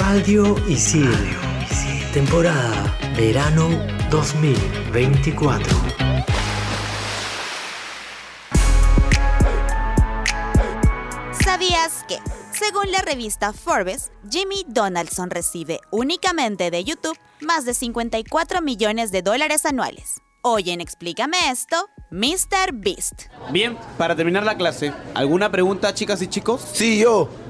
Radio 0.00 0.54
Isil. 0.68 1.10
Temporada 2.12 2.96
Verano 3.16 3.68
2024. 4.10 5.76
¿Sabías 11.44 12.04
que, 12.06 12.18
según 12.52 12.92
la 12.92 13.02
revista 13.02 13.52
Forbes, 13.52 14.12
Jimmy 14.30 14.64
Donaldson 14.68 15.30
recibe 15.30 15.80
únicamente 15.90 16.70
de 16.70 16.84
YouTube 16.84 17.18
más 17.40 17.64
de 17.64 17.74
54 17.74 18.62
millones 18.62 19.10
de 19.10 19.22
dólares 19.22 19.66
anuales? 19.66 20.20
Hoy 20.42 20.70
en 20.70 20.80
Explícame 20.80 21.36
esto, 21.50 21.88
Mr. 22.12 22.72
Beast. 22.72 23.24
Bien, 23.50 23.76
para 23.98 24.14
terminar 24.14 24.44
la 24.44 24.56
clase, 24.56 24.92
¿alguna 25.14 25.50
pregunta, 25.50 25.92
chicas 25.92 26.22
y 26.22 26.28
chicos? 26.28 26.64
Sí, 26.72 27.00
yo. 27.00 27.28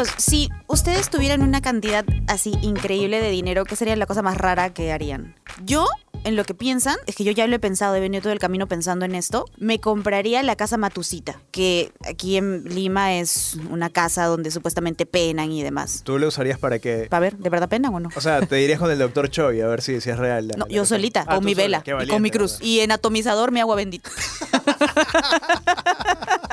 Amigos, 0.00 0.14
si 0.22 0.48
ustedes 0.66 1.10
tuvieran 1.10 1.42
una 1.42 1.60
cantidad 1.60 2.06
así 2.26 2.54
increíble 2.62 3.20
de 3.20 3.28
dinero, 3.30 3.64
¿qué 3.66 3.76
sería 3.76 3.96
la 3.96 4.06
cosa 4.06 4.22
más 4.22 4.38
rara 4.38 4.72
que 4.72 4.92
harían? 4.92 5.34
Yo, 5.62 5.86
en 6.24 6.36
lo 6.36 6.44
que 6.44 6.54
piensan, 6.54 6.96
es 7.06 7.16
que 7.16 7.24
yo 7.24 7.32
ya 7.32 7.46
lo 7.46 7.56
he 7.56 7.58
pensado, 7.58 7.94
he 7.96 8.00
venido 8.00 8.22
todo 8.22 8.32
el 8.32 8.38
camino 8.38 8.66
pensando 8.66 9.04
en 9.04 9.14
esto, 9.14 9.44
me 9.58 9.78
compraría 9.78 10.42
la 10.42 10.56
casa 10.56 10.78
Matusita, 10.78 11.38
que 11.50 11.92
aquí 12.08 12.38
en 12.38 12.64
Lima 12.64 13.16
es 13.16 13.58
una 13.68 13.90
casa 13.90 14.24
donde 14.24 14.50
supuestamente 14.50 15.04
penan 15.04 15.52
y 15.52 15.62
demás. 15.62 16.00
¿Tú 16.02 16.18
lo 16.18 16.28
usarías 16.28 16.58
para 16.58 16.78
qué? 16.78 17.06
Para 17.10 17.20
ver, 17.20 17.36
¿de 17.36 17.50
verdad 17.50 17.68
penan 17.68 17.94
o 17.94 18.00
no? 18.00 18.08
O 18.16 18.20
sea, 18.22 18.40
te 18.40 18.56
dirías 18.56 18.78
con 18.78 18.90
el 18.90 18.98
doctor 18.98 19.28
Choi 19.28 19.60
a 19.60 19.66
ver 19.66 19.82
si, 19.82 20.00
si 20.00 20.08
es 20.08 20.18
real. 20.18 20.48
la- 20.48 20.54
No, 20.56 20.64
la 20.66 20.74
yo 20.74 20.86
solita, 20.86 21.24
Ah, 21.26 21.34
con 21.34 21.44
mi 21.44 21.54
sola, 21.54 21.82
vela, 21.84 22.04
y 22.04 22.08
con 22.08 22.22
mi 22.22 22.30
cruz. 22.30 22.56
Y 22.62 22.80
en 22.80 22.92
atomizador 22.92 23.52
mi 23.52 23.60
agua 23.60 23.76
bendita. 23.76 24.08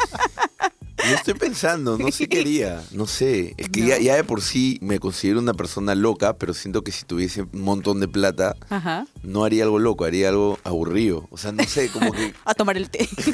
Yo 1.10 1.16
estoy 1.16 1.34
pensando, 1.36 1.98
no 1.98 2.12
sé 2.12 2.28
qué 2.28 2.42
haría, 2.42 2.84
no 2.92 3.08
sé. 3.08 3.54
Es 3.58 3.70
que 3.70 3.86
ya, 3.86 3.98
ya 4.00 4.16
de 4.16 4.24
por 4.24 4.42
sí 4.42 4.78
me 4.82 5.00
considero 5.00 5.40
una 5.40 5.54
persona 5.54 5.96
loca, 5.96 6.38
pero 6.38 6.54
siento 6.54 6.84
que 6.84 6.92
si 6.92 7.06
tuviese 7.06 7.44
un 7.44 7.62
montón 7.62 8.00
de 8.00 8.08
plata, 8.08 8.56
Ajá. 8.70 9.06
no 9.24 9.44
haría 9.44 9.64
algo 9.64 9.80
loco, 9.80 10.06
haría 10.06 10.30
algo 10.30 10.60
aburrido. 10.64 11.28
O 11.32 11.38
sea, 11.38 11.52
no 11.52 11.64
sé, 11.64 11.90
como 11.90 12.12
que 12.12 12.34
A 12.46 12.54
tomar 12.54 12.78
el 12.78 12.90
té. 12.90 13.08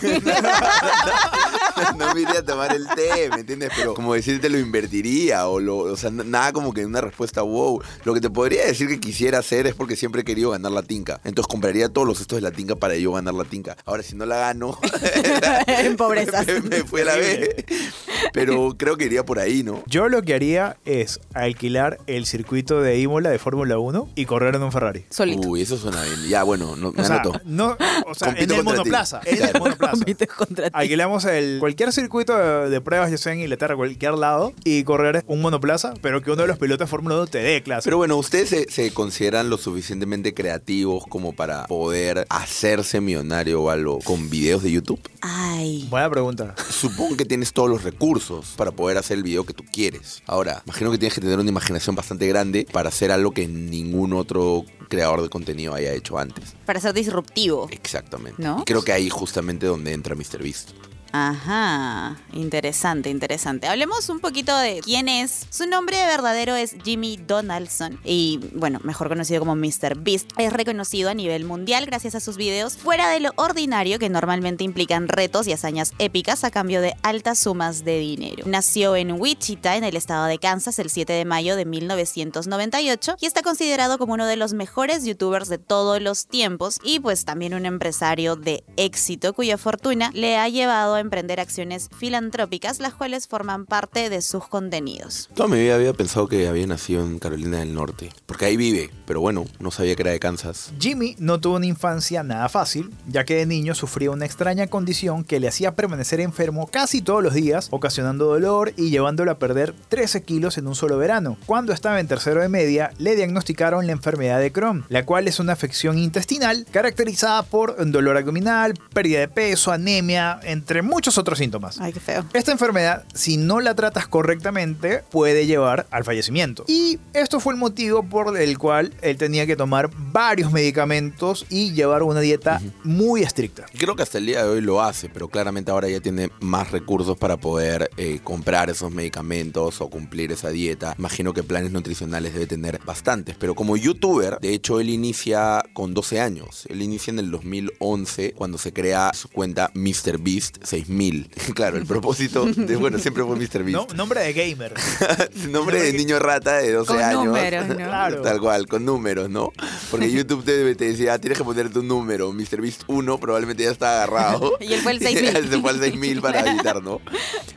no 1.98 2.14
me 2.14 2.22
iría 2.22 2.40
a 2.40 2.46
tomar 2.46 2.76
el 2.76 2.88
té, 2.88 3.30
¿me 3.30 3.42
entiendes? 3.42 3.72
Pero 3.76 3.94
como 3.94 4.14
decirte 4.14 4.50
lo 4.50 4.60
invertiría 4.60 5.48
o 5.48 5.60
lo, 5.60 5.78
o 5.78 5.98
sea, 5.98 6.10
nada 6.12 6.54
como 6.54 6.74
que 6.74 6.86
una 6.86 7.02
respuesta 7.02 7.42
wow. 7.42 7.82
Lo 8.04 8.14
que 8.14 8.22
te 8.22 8.30
podría 8.30 8.66
decir 8.66 8.88
que 8.88 9.00
quisiera 9.00 9.40
hacer 9.40 9.68
es 9.68 9.76
porque 9.76 9.96
siempre 9.96 10.22
he 10.22 10.26
querido 10.26 10.52
ganar 10.52 10.72
la 10.72 10.84
tinca. 10.84 11.20
Entonces 11.24 11.50
compraría 11.50 11.90
todos 11.90 12.08
los 12.08 12.18
cestos 12.18 12.38
de 12.38 12.42
la 12.42 12.52
tinca 12.52 12.76
para 12.76 12.96
yo 12.96 13.14
ganar 13.14 13.34
la 13.34 13.46
tinca. 13.46 13.78
Ahora 13.86 14.04
si 14.04 14.16
no 14.16 14.26
la 14.26 14.38
gano, 14.38 14.78
en 15.68 15.96
pobreza. 15.96 16.44
me, 16.44 16.62
me 16.62 16.84
fue 16.84 17.04
la 17.04 17.16
vez. 17.16 17.63
Pero 18.34 18.76
creo 18.78 18.98
que 18.98 19.06
iría 19.06 19.26
por 19.26 19.40
ahí, 19.40 19.64
¿no? 19.64 19.84
Yo 19.86 20.10
lo 20.10 20.22
que 20.24 20.34
haría 20.34 20.78
es 20.86 21.20
alquilar 21.34 22.00
el 22.08 22.26
circuito 22.26 22.82
de 22.82 23.00
Imola 23.00 23.30
de 23.30 23.38
Fórmula 23.40 23.78
1 23.78 24.10
y 24.16 24.26
correr 24.26 24.56
en 24.56 24.64
un 24.64 24.72
Ferrari. 24.72 25.06
Solito. 25.10 25.48
Uy, 25.48 25.62
eso 25.62 25.78
suena 25.78 26.02
bien. 26.04 26.28
Ya, 26.30 26.44
bueno, 26.44 26.76
no, 26.76 26.92
me 26.92 27.02
O 27.02 27.06
sea, 27.06 27.18
anoto. 27.22 27.42
no, 27.46 27.78
o 28.08 28.16
sea 28.16 28.30
en 28.30 28.36
Compito 28.36 28.54
el 28.56 28.64
contra 28.64 28.74
ti. 28.74 28.78
monoplaza. 28.90 29.22
En 29.26 29.44
el 29.44 29.60
monoplaza. 29.60 29.92
Compite 29.94 30.28
contra 30.28 30.66
ti. 30.66 30.72
Alquilamos 30.74 31.26
el, 31.26 31.58
cualquier 31.60 31.92
circuito 31.94 32.36
de, 32.38 32.70
de 32.70 32.82
pruebas, 32.82 33.12
ya 33.12 33.18
sea 33.18 33.34
en 33.34 33.42
Inglaterra, 33.42 33.76
cualquier 33.76 34.14
lado, 34.14 34.54
y 34.64 34.84
correr 34.84 35.24
un 35.28 35.42
monoplaza, 35.42 35.94
pero 36.02 36.22
que 36.22 36.32
uno 36.32 36.42
de 36.44 36.48
los 36.48 36.58
pilotos 36.58 36.88
de 36.88 36.90
Fórmula 36.90 37.16
1 37.16 37.28
te 37.28 37.38
dé 37.40 37.62
clase. 37.62 37.84
Pero 37.86 37.98
bueno, 37.98 38.18
¿ustedes 38.18 38.50
se, 38.50 38.72
se 38.72 38.92
consideran 38.94 39.50
lo 39.50 39.58
suficientemente 39.58 40.34
creativos 40.34 41.04
como 41.08 41.34
para 41.34 41.68
poder 41.68 42.26
hacerse 42.30 43.02
millonario 43.02 43.62
o 43.62 43.70
algo 43.70 44.00
con 44.00 44.30
videos 44.30 44.64
de 44.64 44.72
YouTube? 44.72 45.00
Ay. 45.22 45.88
Buena 45.90 46.10
pregunta. 46.10 46.56
Supongo 46.70 47.16
que 47.18 47.26
tienes 47.26 47.53
todos 47.54 47.70
los 47.70 47.84
recursos 47.84 48.54
para 48.58 48.72
poder 48.72 48.98
hacer 48.98 49.18
el 49.18 49.24
video 49.24 49.46
que 49.46 49.54
tú 49.54 49.64
quieres. 49.72 50.22
Ahora, 50.28 50.62
imagino 50.66 50.92
que 50.92 50.98
tienes 50.98 51.14
que 51.14 51.22
tener 51.22 51.40
una 51.40 51.50
imaginación 51.50 51.96
bastante 51.96 52.28
grande 52.28 52.68
para 52.72 52.90
hacer 52.90 53.12
algo 53.12 53.32
que 53.32 53.48
ningún 53.48 54.14
otro 54.14 54.66
creador 54.90 55.22
de 55.22 55.30
contenido 55.30 55.74
haya 55.74 55.94
hecho 55.94 56.18
antes. 56.18 56.56
Para 56.66 56.80
ser 56.80 56.94
disruptivo. 56.94 57.68
Exactamente. 57.72 58.42
¿No? 58.42 58.60
Y 58.62 58.66
creo 58.66 58.84
que 58.84 58.92
ahí 58.92 59.10
justamente 59.10 59.66
donde 59.66 59.94
entra 59.94 60.16
MrBeast. 60.16 60.72
Ajá, 61.16 62.18
interesante, 62.34 63.12
interesante. 63.12 63.68
Hablemos 63.68 64.10
un 64.10 64.20
poquito 64.20 64.58
de 64.58 64.80
quién 64.84 65.08
es. 65.08 65.46
Su 65.52 65.68
nombre 65.68 65.96
verdadero 66.08 66.56
es 66.56 66.76
Jimmy 66.84 67.18
Donaldson 67.18 68.00
y, 68.04 68.40
bueno, 68.56 68.80
mejor 68.82 69.10
conocido 69.10 69.40
como 69.40 69.56
Mr. 69.56 69.96
Beast. 69.96 70.32
Es 70.40 70.52
reconocido 70.52 71.12
a 71.12 71.14
nivel 71.14 71.46
mundial 71.46 71.86
gracias 71.86 72.16
a 72.16 72.20
sus 72.20 72.36
videos 72.36 72.78
fuera 72.78 73.10
de 73.10 73.20
lo 73.20 73.30
ordinario 73.36 74.00
que 74.00 74.10
normalmente 74.10 74.64
implican 74.64 75.08
retos 75.08 75.46
y 75.46 75.54
hazañas 75.54 75.94
épicas 76.00 76.44
a 76.44 76.50
cambio 76.50 76.82
de 76.82 76.96
altas 77.04 77.38
sumas 77.38 77.86
de 77.86 78.00
dinero. 78.00 78.46
Nació 78.48 78.96
en 78.96 79.12
Wichita, 79.12 79.76
en 79.76 79.84
el 79.84 79.96
estado 79.96 80.26
de 80.26 80.40
Kansas, 80.40 80.80
el 80.80 80.90
7 80.90 81.14
de 81.14 81.26
mayo 81.26 81.56
de 81.56 81.66
1998 81.66 83.18
y 83.22 83.28
está 83.28 83.44
considerado 83.44 84.00
como 84.00 84.14
uno 84.14 84.26
de 84.26 84.38
los 84.38 84.54
mejores 84.54 85.06
youtubers 85.06 85.48
de 85.48 85.60
todos 85.60 86.02
los 86.02 86.26
tiempos 86.26 86.80
y 86.84 87.02
pues 87.02 87.24
también 87.24 87.54
un 87.54 87.68
empresario 87.68 88.36
de 88.36 88.64
éxito 88.78 89.34
cuya 89.34 89.60
fortuna 89.60 90.10
le 90.16 90.38
ha 90.38 90.50
llevado 90.50 90.96
a 90.96 91.03
emprender 91.04 91.40
acciones 91.40 91.90
filantrópicas 91.98 92.80
las 92.80 92.94
cuales 92.94 93.28
forman 93.28 93.66
parte 93.66 94.10
de 94.10 94.22
sus 94.22 94.48
contenidos. 94.48 95.30
Toda 95.36 95.50
mi 95.50 95.60
vida 95.60 95.76
había 95.76 95.94
pensado 95.94 96.28
que 96.28 96.48
había 96.48 96.66
nacido 96.66 97.04
en 97.04 97.20
Carolina 97.20 97.60
del 97.60 97.74
Norte. 97.74 98.10
Porque 98.26 98.46
ahí 98.46 98.58
vive. 98.58 98.90
Pero 99.06 99.22
bueno, 99.22 99.46
no 99.60 99.72
sabía 99.72 99.96
que 99.96 100.02
era 100.02 100.12
de 100.12 100.20
Kansas. 100.20 100.72
Jimmy 100.80 101.16
no 101.20 101.40
tuvo 101.40 101.58
una 101.58 101.66
infancia 101.66 102.24
nada 102.24 102.50
fácil, 102.50 102.92
ya 103.08 103.26
que 103.26 103.36
de 103.36 103.46
niño 103.46 103.76
sufría 103.76 104.12
una 104.12 104.26
extraña 104.26 104.68
condición 104.68 105.24
que 105.24 105.40
le 105.40 105.48
hacía 105.48 105.76
permanecer 105.76 106.20
enfermo 106.20 106.68
casi 106.68 107.02
todos 107.02 107.22
los 107.22 107.34
días, 107.34 107.68
ocasionando 107.72 108.26
dolor 108.26 108.74
y 108.78 108.90
llevándolo 108.90 109.32
a 109.32 109.40
perder 109.40 109.74
13 109.90 110.24
kilos 110.24 110.58
en 110.58 110.68
un 110.68 110.76
solo 110.76 110.98
verano. 110.98 111.38
Cuando 111.46 111.74
estaba 111.74 112.00
en 112.00 112.08
tercero 112.08 112.42
de 112.42 112.50
media, 112.50 112.92
le 112.98 113.16
diagnosticaron 113.16 113.86
la 113.86 113.92
enfermedad 113.92 114.40
de 114.40 114.52
Crohn, 114.52 114.86
la 114.90 115.06
cual 115.06 115.28
es 115.28 115.40
una 115.40 115.54
afección 115.54 115.98
intestinal 115.98 116.66
caracterizada 116.72 117.44
por 117.44 117.76
dolor 117.92 118.18
abdominal, 118.18 118.74
pérdida 118.94 119.20
de 119.20 119.28
peso, 119.28 119.72
anemia, 119.72 120.40
entre 120.44 120.82
muchos 120.82 120.93
otros 121.18 121.38
síntomas. 121.38 121.80
Ay, 121.80 121.94
qué 121.94 122.00
feo. 122.00 122.26
Esta 122.34 122.52
enfermedad, 122.52 123.04
si 123.14 123.38
no 123.38 123.60
la 123.60 123.76
tratas 123.76 124.08
correctamente, 124.08 125.04
puede 125.12 125.46
llevar 125.46 125.86
al 125.92 126.04
fallecimiento. 126.04 126.66
Y 126.68 127.00
esto 127.14 127.40
fue 127.40 127.54
el 127.54 127.60
motivo 127.60 128.04
por 128.04 128.38
el 128.38 128.58
cual 128.58 128.94
él 129.02 129.18
tenía 129.18 129.46
que 129.46 129.56
tomar 129.56 129.90
varios 130.12 130.52
medicamentos 130.52 131.46
y 131.50 131.74
llevar 131.74 132.04
una 132.04 132.20
dieta 132.20 132.62
muy 132.84 133.22
estricta. 133.22 133.66
Creo 133.78 133.96
que 133.96 134.04
hasta 134.04 134.18
el 134.18 134.26
día 134.26 134.44
de 134.44 134.50
hoy 134.50 134.62
lo 134.62 134.82
hace, 134.82 135.10
pero 135.10 135.28
claramente 135.28 135.72
ahora 135.72 135.90
ya 135.90 136.00
tiene 136.00 136.30
más 136.40 136.72
recursos 136.72 137.18
para 137.18 137.38
poder 137.38 137.90
eh, 137.98 138.20
comprar 138.24 138.70
esos 138.70 138.92
medicamentos 138.92 139.82
o 139.82 139.90
cumplir 139.90 140.32
esa 140.32 140.50
dieta. 140.50 140.96
Imagino 140.98 141.34
que 141.34 141.44
planes 141.44 141.72
nutricionales 141.72 142.34
debe 142.34 142.48
tener 142.48 142.80
bastantes, 142.86 143.36
pero 143.38 143.56
como 143.56 143.78
youtuber, 143.78 144.38
de 144.40 144.54
hecho 144.54 144.80
él 144.80 144.90
inicia 144.90 145.64
con 145.74 145.94
12 145.94 146.20
años. 146.20 146.66
Él 146.70 146.82
inicia 146.82 147.12
en 147.12 147.20
el 147.20 147.32
2011 147.32 148.34
cuando 148.34 148.58
se 148.58 148.74
crea 148.74 149.12
su 149.14 149.30
cuenta 149.30 149.72
MrBeast 149.74 150.64
6000. 150.86 151.30
claro, 151.56 151.78
el 151.78 151.86
propósito 151.86 152.46
de, 152.46 152.76
bueno, 152.76 153.00
siempre 153.00 153.24
fue 153.24 153.36
MrBeast. 153.36 153.56
No, 153.72 153.88
nombre 153.96 154.22
de 154.22 154.34
gamer. 154.34 154.74
Nombre 155.50 155.82
de 155.82 155.94
niño 155.94 156.20
rata 156.20 156.58
de 156.58 156.72
12 156.72 156.88
Con 156.88 157.02
años. 157.02 157.26
números, 157.26 157.68
¿no? 157.68 157.76
Claro. 157.94 158.22
Tal 158.22 158.40
cual, 158.40 158.68
con 158.68 158.86
números, 158.86 159.30
¿no? 159.30 159.52
Porque 159.92 160.12
YouTube 160.12 160.44
te, 160.44 160.76
te 160.76 160.86
decía, 160.86 161.14
ah, 161.14 161.20
tienes 161.20 161.38
que 161.38 161.44
poner 161.44 161.70
tu 161.70 161.84
número. 161.84 162.32
MrBeast 162.34 162.84
1 162.88 163.18
probablemente 163.20 163.64
ya 163.64 163.72
está 163.72 164.04
agarrado. 164.04 164.54
Y 164.60 164.74
él 164.74 164.82
fue 164.82 164.94
el 164.94 165.00
6000. 165.00 165.50
Se 165.50 165.60
fue 165.60 165.70
al 165.70 165.80
6000 165.80 166.22
para 166.22 166.40
editar, 166.42 166.82
¿no? 166.82 167.02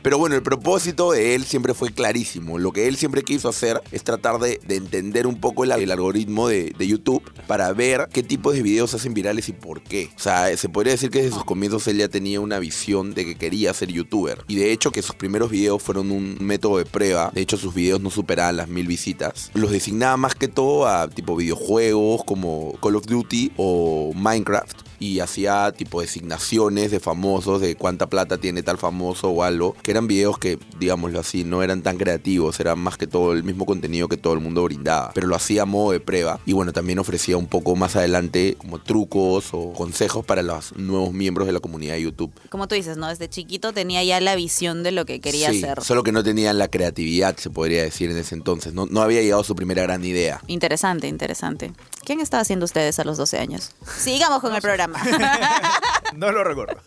Pero 0.01 0.17
bueno, 0.17 0.35
el 0.35 0.43
propósito 0.43 1.11
de 1.11 1.35
él 1.35 1.45
siempre 1.45 1.73
fue 1.73 1.91
clarísimo. 1.91 2.57
Lo 2.59 2.71
que 2.71 2.87
él 2.87 2.97
siempre 2.97 3.23
quiso 3.23 3.49
hacer 3.49 3.81
es 3.91 4.03
tratar 4.03 4.39
de, 4.39 4.59
de 4.65 4.75
entender 4.75 5.27
un 5.27 5.39
poco 5.39 5.63
el, 5.63 5.71
el 5.71 5.91
algoritmo 5.91 6.47
de, 6.47 6.73
de 6.77 6.87
YouTube 6.87 7.23
para 7.47 7.71
ver 7.73 8.07
qué 8.11 8.23
tipos 8.23 8.53
de 8.53 8.61
videos 8.61 8.93
hacen 8.93 9.13
virales 9.13 9.49
y 9.49 9.53
por 9.53 9.81
qué. 9.81 10.09
O 10.15 10.19
sea, 10.19 10.55
se 10.55 10.69
podría 10.69 10.93
decir 10.93 11.09
que 11.09 11.21
desde 11.23 11.33
sus 11.35 11.45
comienzos 11.45 11.87
él 11.87 11.97
ya 11.97 12.07
tenía 12.09 12.39
una 12.39 12.59
visión 12.59 13.06
de 13.13 13.25
que 13.25 13.35
quería 13.35 13.73
ser 13.73 13.91
youtuber. 13.91 14.43
Y 14.47 14.55
de 14.55 14.71
hecho 14.71 14.91
que 14.91 15.01
sus 15.01 15.15
primeros 15.15 15.51
videos 15.51 15.81
fueron 15.81 16.11
un 16.11 16.37
método 16.39 16.77
de 16.77 16.85
prueba. 16.85 17.31
De 17.33 17.41
hecho 17.41 17.57
sus 17.57 17.73
videos 17.73 18.01
no 18.01 18.09
superaban 18.09 18.57
las 18.57 18.67
mil 18.67 18.87
visitas. 18.87 19.51
Los 19.53 19.71
designaba 19.71 20.17
más 20.17 20.35
que 20.35 20.47
todo 20.47 20.87
a 20.87 21.07
tipo 21.09 21.35
videojuegos 21.35 22.23
como 22.23 22.73
Call 22.81 22.95
of 22.95 23.05
Duty 23.05 23.51
o 23.57 24.11
Minecraft 24.15 24.86
y 24.99 25.19
hacía 25.19 25.71
tipo 25.71 26.01
designaciones 26.01 26.91
de 26.91 26.99
famosos, 26.99 27.61
de 27.61 27.75
cuánta 27.75 28.07
plata 28.07 28.37
tiene 28.37 28.63
tal 28.63 28.77
famoso 28.77 29.29
o 29.29 29.43
algo, 29.43 29.75
que 29.81 29.91
eran 29.91 30.07
videos 30.07 30.37
que, 30.39 30.59
digámoslo 30.79 31.19
así, 31.19 31.43
no 31.43 31.63
eran 31.63 31.81
tan 31.81 31.97
creativos, 31.97 32.59
eran 32.59 32.79
más 32.79 32.97
que 32.97 33.07
todo 33.07 33.33
el 33.33 33.43
mismo 33.43 33.65
contenido 33.65 34.07
que 34.07 34.17
todo 34.17 34.33
el 34.33 34.39
mundo 34.39 34.63
brindaba, 34.63 35.11
pero 35.13 35.27
lo 35.27 35.35
hacía 35.35 35.63
a 35.63 35.65
modo 35.65 35.91
de 35.91 35.99
prueba 35.99 36.39
y 36.45 36.53
bueno, 36.53 36.73
también 36.73 36.99
ofrecía 36.99 37.37
un 37.37 37.47
poco 37.47 37.75
más 37.75 37.95
adelante 37.95 38.55
como 38.57 38.79
trucos 38.79 39.49
o 39.51 39.73
consejos 39.73 40.25
para 40.25 40.41
los 40.41 40.75
nuevos 40.75 41.13
miembros 41.13 41.47
de 41.47 41.53
la 41.53 41.59
comunidad 41.59 41.93
de 41.95 42.03
YouTube. 42.03 42.31
Como 42.49 42.67
tú 42.67 42.75
dices, 42.75 42.97
¿no? 42.97 43.07
Desde 43.07 43.29
chiquito 43.29 43.73
tenía 43.73 44.03
ya 44.03 44.19
la 44.21 44.35
visión 44.35 44.83
de 44.83 44.91
lo 44.91 45.05
que 45.05 45.19
quería 45.19 45.51
Sí, 45.51 45.63
hacer. 45.63 45.83
Solo 45.83 46.03
que 46.03 46.11
no 46.11 46.23
tenían 46.23 46.57
la 46.57 46.67
creatividad, 46.67 47.37
se 47.37 47.49
podría 47.49 47.83
decir 47.83 48.09
en 48.09 48.17
ese 48.17 48.35
entonces, 48.35 48.73
no, 48.73 48.85
no 48.85 49.01
había 49.01 49.21
llegado 49.21 49.43
su 49.43 49.55
primera 49.55 49.83
gran 49.83 50.03
idea. 50.03 50.41
Interesante, 50.47 51.07
interesante. 51.07 51.71
¿Qué 52.05 52.13
han 52.13 52.21
estado 52.21 52.41
haciendo 52.41 52.65
ustedes 52.65 52.99
a 52.99 53.03
los 53.03 53.17
12 53.17 53.37
años? 53.39 53.71
Sigamos 53.97 54.39
con 54.39 54.55
el 54.55 54.61
programa. 54.61 54.86
No 56.15 56.31
lo 56.31 56.43
recuerdo. 56.43 56.77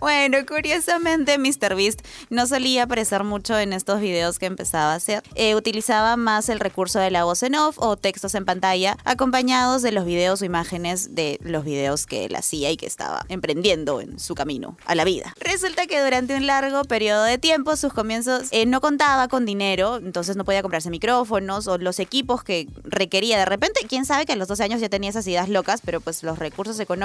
Bueno, 0.00 0.38
curiosamente, 0.46 1.38
MrBeast 1.38 2.00
no 2.30 2.46
solía 2.46 2.84
aparecer 2.84 3.24
mucho 3.24 3.58
en 3.58 3.72
estos 3.72 4.00
videos 4.00 4.38
que 4.38 4.46
empezaba 4.46 4.92
a 4.92 4.96
hacer. 4.96 5.22
Eh, 5.34 5.54
utilizaba 5.54 6.16
más 6.16 6.48
el 6.48 6.58
recurso 6.58 6.98
de 6.98 7.10
la 7.10 7.24
voz 7.24 7.42
en 7.42 7.54
off 7.54 7.76
o 7.78 7.96
textos 7.96 8.34
en 8.34 8.44
pantalla, 8.44 8.96
acompañados 9.04 9.82
de 9.82 9.92
los 9.92 10.04
videos 10.04 10.42
o 10.42 10.44
imágenes 10.44 11.14
de 11.14 11.38
los 11.42 11.64
videos 11.64 12.06
que 12.06 12.24
él 12.24 12.34
hacía 12.34 12.70
y 12.70 12.76
que 12.76 12.86
estaba 12.86 13.24
emprendiendo 13.28 14.00
en 14.00 14.18
su 14.18 14.34
camino 14.34 14.76
a 14.86 14.94
la 14.94 15.04
vida. 15.04 15.34
Resulta 15.38 15.86
que 15.86 16.02
durante 16.02 16.36
un 16.36 16.46
largo 16.46 16.82
periodo 16.84 17.22
de 17.24 17.38
tiempo, 17.38 17.76
sus 17.76 17.92
comienzos 17.92 18.48
eh, 18.50 18.66
no 18.66 18.80
contaba 18.80 19.28
con 19.28 19.44
dinero, 19.44 19.98
entonces 19.98 20.36
no 20.36 20.44
podía 20.44 20.62
comprarse 20.62 20.90
micrófonos 20.90 21.68
o 21.68 21.78
los 21.78 22.00
equipos 22.00 22.42
que 22.42 22.66
requería. 22.82 23.38
De 23.38 23.44
repente, 23.44 23.80
quién 23.88 24.04
sabe 24.04 24.26
que 24.26 24.32
a 24.32 24.36
los 24.36 24.48
12 24.48 24.64
años 24.64 24.80
ya 24.80 24.88
tenía 24.88 25.10
esas 25.10 25.26
ideas 25.26 25.48
locas, 25.48 25.80
pero 25.84 26.00
pues 26.00 26.22
los 26.22 26.38
recursos 26.38 26.80
económicos 26.80 27.01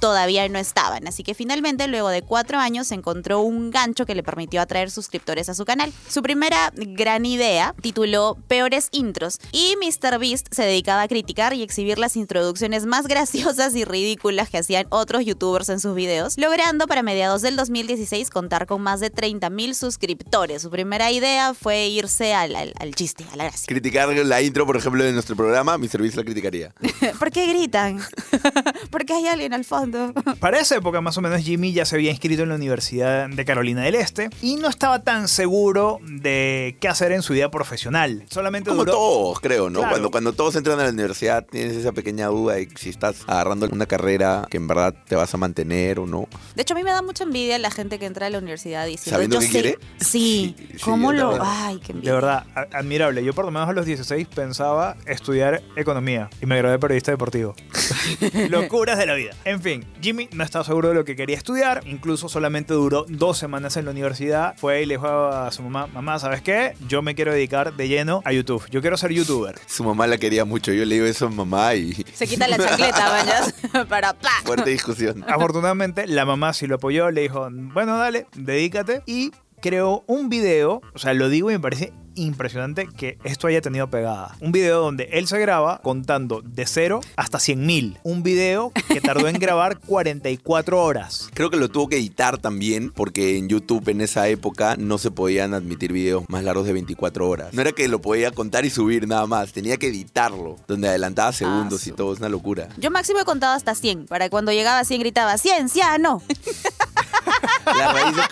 todavía 0.00 0.48
no 0.48 0.58
estaban. 0.58 1.06
Así 1.08 1.22
que 1.22 1.34
finalmente, 1.34 1.88
luego 1.88 2.08
de 2.08 2.22
cuatro 2.22 2.58
años, 2.58 2.90
encontró 2.92 3.40
un 3.40 3.70
gancho 3.70 4.06
que 4.06 4.14
le 4.14 4.22
permitió 4.22 4.60
atraer 4.60 4.90
suscriptores 4.90 5.48
a 5.48 5.54
su 5.54 5.64
canal. 5.64 5.92
Su 6.08 6.22
primera 6.22 6.72
gran 6.74 7.24
idea 7.26 7.74
tituló 7.80 8.36
Peores 8.48 8.88
Intros 8.92 9.38
y 9.52 9.74
MrBeast 9.76 10.46
se 10.52 10.62
dedicaba 10.62 11.02
a 11.02 11.08
criticar 11.08 11.54
y 11.54 11.62
exhibir 11.62 11.98
las 11.98 12.16
introducciones 12.16 12.86
más 12.86 13.06
graciosas 13.08 13.74
y 13.74 13.84
ridículas 13.84 14.48
que 14.50 14.58
hacían 14.58 14.86
otros 14.90 15.24
youtubers 15.24 15.68
en 15.68 15.80
sus 15.80 15.94
videos, 15.94 16.36
logrando 16.38 16.86
para 16.86 17.02
mediados 17.02 17.42
del 17.42 17.56
2016 17.56 18.30
contar 18.30 18.66
con 18.66 18.82
más 18.82 19.00
de 19.00 19.12
30.000 19.12 19.74
suscriptores. 19.74 20.62
Su 20.62 20.70
primera 20.70 21.10
idea 21.10 21.54
fue 21.54 21.86
irse 21.88 22.34
al, 22.34 22.54
al- 22.56 22.74
al 22.78 22.94
chiste, 22.94 23.24
a 23.32 23.36
la 23.36 23.44
gracia. 23.44 23.66
Criticar 23.66 24.08
la 24.08 24.42
intro, 24.42 24.66
por 24.66 24.76
ejemplo, 24.76 25.02
de 25.04 25.12
nuestro 25.12 25.36
programa, 25.36 25.78
mi 25.78 25.88
servicio 25.88 26.20
la 26.20 26.24
criticaría. 26.24 26.72
¿Por 27.18 27.30
qué 27.30 27.46
gritan? 27.46 28.00
Porque 28.90 29.12
hay 29.12 29.23
alguien 29.26 29.52
al 29.54 29.64
fondo. 29.64 30.12
Para 30.40 30.58
esa 30.60 30.76
época, 30.76 31.00
más 31.00 31.16
o 31.18 31.20
menos, 31.20 31.40
Jimmy 31.42 31.72
ya 31.72 31.84
se 31.84 31.96
había 31.96 32.10
inscrito 32.10 32.42
en 32.42 32.48
la 32.50 32.54
Universidad 32.56 33.28
de 33.28 33.44
Carolina 33.44 33.82
del 33.82 33.94
Este 33.94 34.30
y 34.42 34.56
no 34.56 34.68
estaba 34.68 35.02
tan 35.02 35.28
seguro 35.28 35.98
de 36.02 36.76
qué 36.80 36.88
hacer 36.88 37.12
en 37.12 37.22
su 37.22 37.32
vida 37.32 37.50
profesional. 37.50 38.24
Solamente 38.30 38.70
Como 38.70 38.82
duró- 38.84 38.92
todos, 38.92 39.40
creo, 39.40 39.70
¿no? 39.70 39.80
Claro. 39.80 39.90
Cuando, 39.92 40.10
cuando 40.10 40.32
todos 40.32 40.56
entran 40.56 40.78
a 40.80 40.84
la 40.84 40.90
universidad, 40.90 41.44
tienes 41.46 41.76
esa 41.76 41.92
pequeña 41.92 42.26
duda 42.28 42.54
de 42.54 42.68
si 42.76 42.90
estás 42.90 43.22
agarrando 43.26 43.68
una 43.70 43.86
carrera 43.86 44.46
que 44.50 44.56
en 44.56 44.66
verdad 44.68 44.94
te 45.08 45.16
vas 45.16 45.32
a 45.34 45.36
mantener 45.36 45.98
o 45.98 46.06
no. 46.06 46.28
De 46.54 46.62
hecho, 46.62 46.74
a 46.74 46.76
mí 46.76 46.84
me 46.84 46.90
da 46.90 47.02
mucha 47.02 47.24
envidia 47.24 47.58
la 47.58 47.70
gente 47.70 47.98
que 47.98 48.06
entra 48.06 48.26
a 48.26 48.30
la 48.30 48.38
universidad 48.38 48.86
diciendo, 48.86 49.16
¿Sabiendo 49.16 49.36
yo 49.36 49.40
qué 49.40 49.48
quiere? 49.48 49.78
Sí, 50.00 50.54
Sí, 50.56 50.56
sí, 50.74 50.78
¿cómo 50.82 51.12
lo...? 51.12 51.30
también. 51.30 51.48
Ay, 51.50 51.80
qué 51.84 51.92
envidia. 51.92 52.10
De 52.10 52.14
verdad, 52.16 52.46
admirable. 52.72 53.24
Yo 53.24 53.32
por 53.34 53.44
lo 53.44 53.50
menos 53.50 53.68
a 53.68 53.72
los 53.72 53.84
16 53.86 54.26
pensaba 54.28 54.96
estudiar 55.06 55.62
economía 55.76 56.28
y 56.40 56.46
me 56.46 56.56
gradué 56.58 56.72
de 56.72 56.78
periodista 56.78 57.10
deportivo. 57.10 57.54
Locuras 58.50 58.98
de 58.98 59.06
la 59.06 59.13
vida. 59.14 59.32
En 59.44 59.60
fin, 59.60 59.84
Jimmy 60.00 60.28
no 60.32 60.44
estaba 60.44 60.64
seguro 60.64 60.88
de 60.88 60.94
lo 60.94 61.04
que 61.04 61.16
quería 61.16 61.36
estudiar, 61.36 61.82
incluso 61.86 62.28
solamente 62.28 62.74
duró 62.74 63.04
dos 63.08 63.38
semanas 63.38 63.76
en 63.76 63.84
la 63.86 63.90
universidad. 63.90 64.54
Fue 64.56 64.82
y 64.82 64.86
le 64.86 64.94
dijo 64.94 65.06
a 65.06 65.50
su 65.50 65.62
mamá, 65.62 65.86
mamá, 65.86 66.18
¿sabes 66.18 66.42
qué? 66.42 66.74
Yo 66.88 67.02
me 67.02 67.14
quiero 67.14 67.32
dedicar 67.32 67.74
de 67.74 67.88
lleno 67.88 68.22
a 68.24 68.32
YouTube. 68.32 68.64
Yo 68.70 68.80
quiero 68.80 68.96
ser 68.96 69.12
youtuber. 69.12 69.56
Su 69.66 69.84
mamá 69.84 70.06
la 70.06 70.18
quería 70.18 70.44
mucho. 70.44 70.72
Yo 70.72 70.84
le 70.84 70.96
digo 70.96 71.06
eso 71.06 71.26
a 71.26 71.30
mamá 71.30 71.74
y 71.74 71.92
Se 72.14 72.26
quita 72.26 72.48
la 72.48 72.58
chancleta, 72.58 73.10
vayas, 73.10 73.54
para 73.88 74.14
¡pa! 74.14 74.30
fuerte 74.44 74.70
discusión. 74.70 75.24
Afortunadamente, 75.28 76.06
la 76.06 76.24
mamá 76.24 76.52
sí 76.52 76.66
lo 76.66 76.76
apoyó, 76.76 77.10
le 77.10 77.22
dijo, 77.22 77.48
bueno, 77.50 77.96
dale, 77.98 78.26
dedícate. 78.34 79.02
Y 79.06 79.32
creó 79.60 80.04
un 80.06 80.28
video, 80.28 80.82
o 80.92 80.98
sea, 80.98 81.14
lo 81.14 81.28
digo 81.28 81.50
y 81.50 81.54
me 81.54 81.60
parece 81.60 81.92
impresionante 82.14 82.88
que 82.96 83.18
esto 83.24 83.46
haya 83.46 83.60
tenido 83.60 83.88
pegada. 83.90 84.36
Un 84.40 84.52
video 84.52 84.80
donde 84.80 85.08
él 85.12 85.26
se 85.26 85.38
graba 85.38 85.80
contando 85.82 86.42
de 86.42 86.66
cero 86.66 87.00
hasta 87.16 87.38
100 87.38 87.66
mil. 87.66 87.98
Un 88.02 88.22
video 88.22 88.72
que 88.88 89.00
tardó 89.00 89.28
en 89.28 89.38
grabar 89.38 89.78
44 89.86 90.82
horas. 90.82 91.28
Creo 91.34 91.50
que 91.50 91.56
lo 91.56 91.68
tuvo 91.68 91.88
que 91.88 91.96
editar 91.96 92.38
también 92.38 92.90
porque 92.90 93.36
en 93.38 93.48
YouTube 93.48 93.88
en 93.88 94.00
esa 94.00 94.28
época 94.28 94.76
no 94.78 94.98
se 94.98 95.10
podían 95.10 95.54
admitir 95.54 95.92
videos 95.92 96.24
más 96.28 96.44
largos 96.44 96.66
de 96.66 96.72
24 96.72 97.28
horas. 97.28 97.52
No 97.54 97.60
era 97.62 97.72
que 97.72 97.88
lo 97.88 98.00
podía 98.00 98.30
contar 98.30 98.64
y 98.64 98.70
subir 98.70 99.06
nada 99.08 99.26
más, 99.26 99.52
tenía 99.52 99.76
que 99.76 99.88
editarlo, 99.88 100.56
donde 100.68 100.88
adelantaba 100.88 101.32
segundos 101.32 101.82
su- 101.82 101.90
y 101.90 101.92
todo, 101.92 102.12
es 102.12 102.18
una 102.18 102.28
locura. 102.28 102.68
Yo 102.78 102.90
máximo 102.90 103.20
he 103.20 103.24
contado 103.24 103.54
hasta 103.54 103.74
100, 103.74 104.06
para 104.06 104.30
cuando 104.30 104.52
llegaba 104.52 104.78
a 104.80 104.84
100 104.84 105.00
gritaba, 105.00 105.36
¡ciencia, 105.38 105.98
no! 105.98 106.22
Las 107.66 107.92
raíces, 107.92 108.24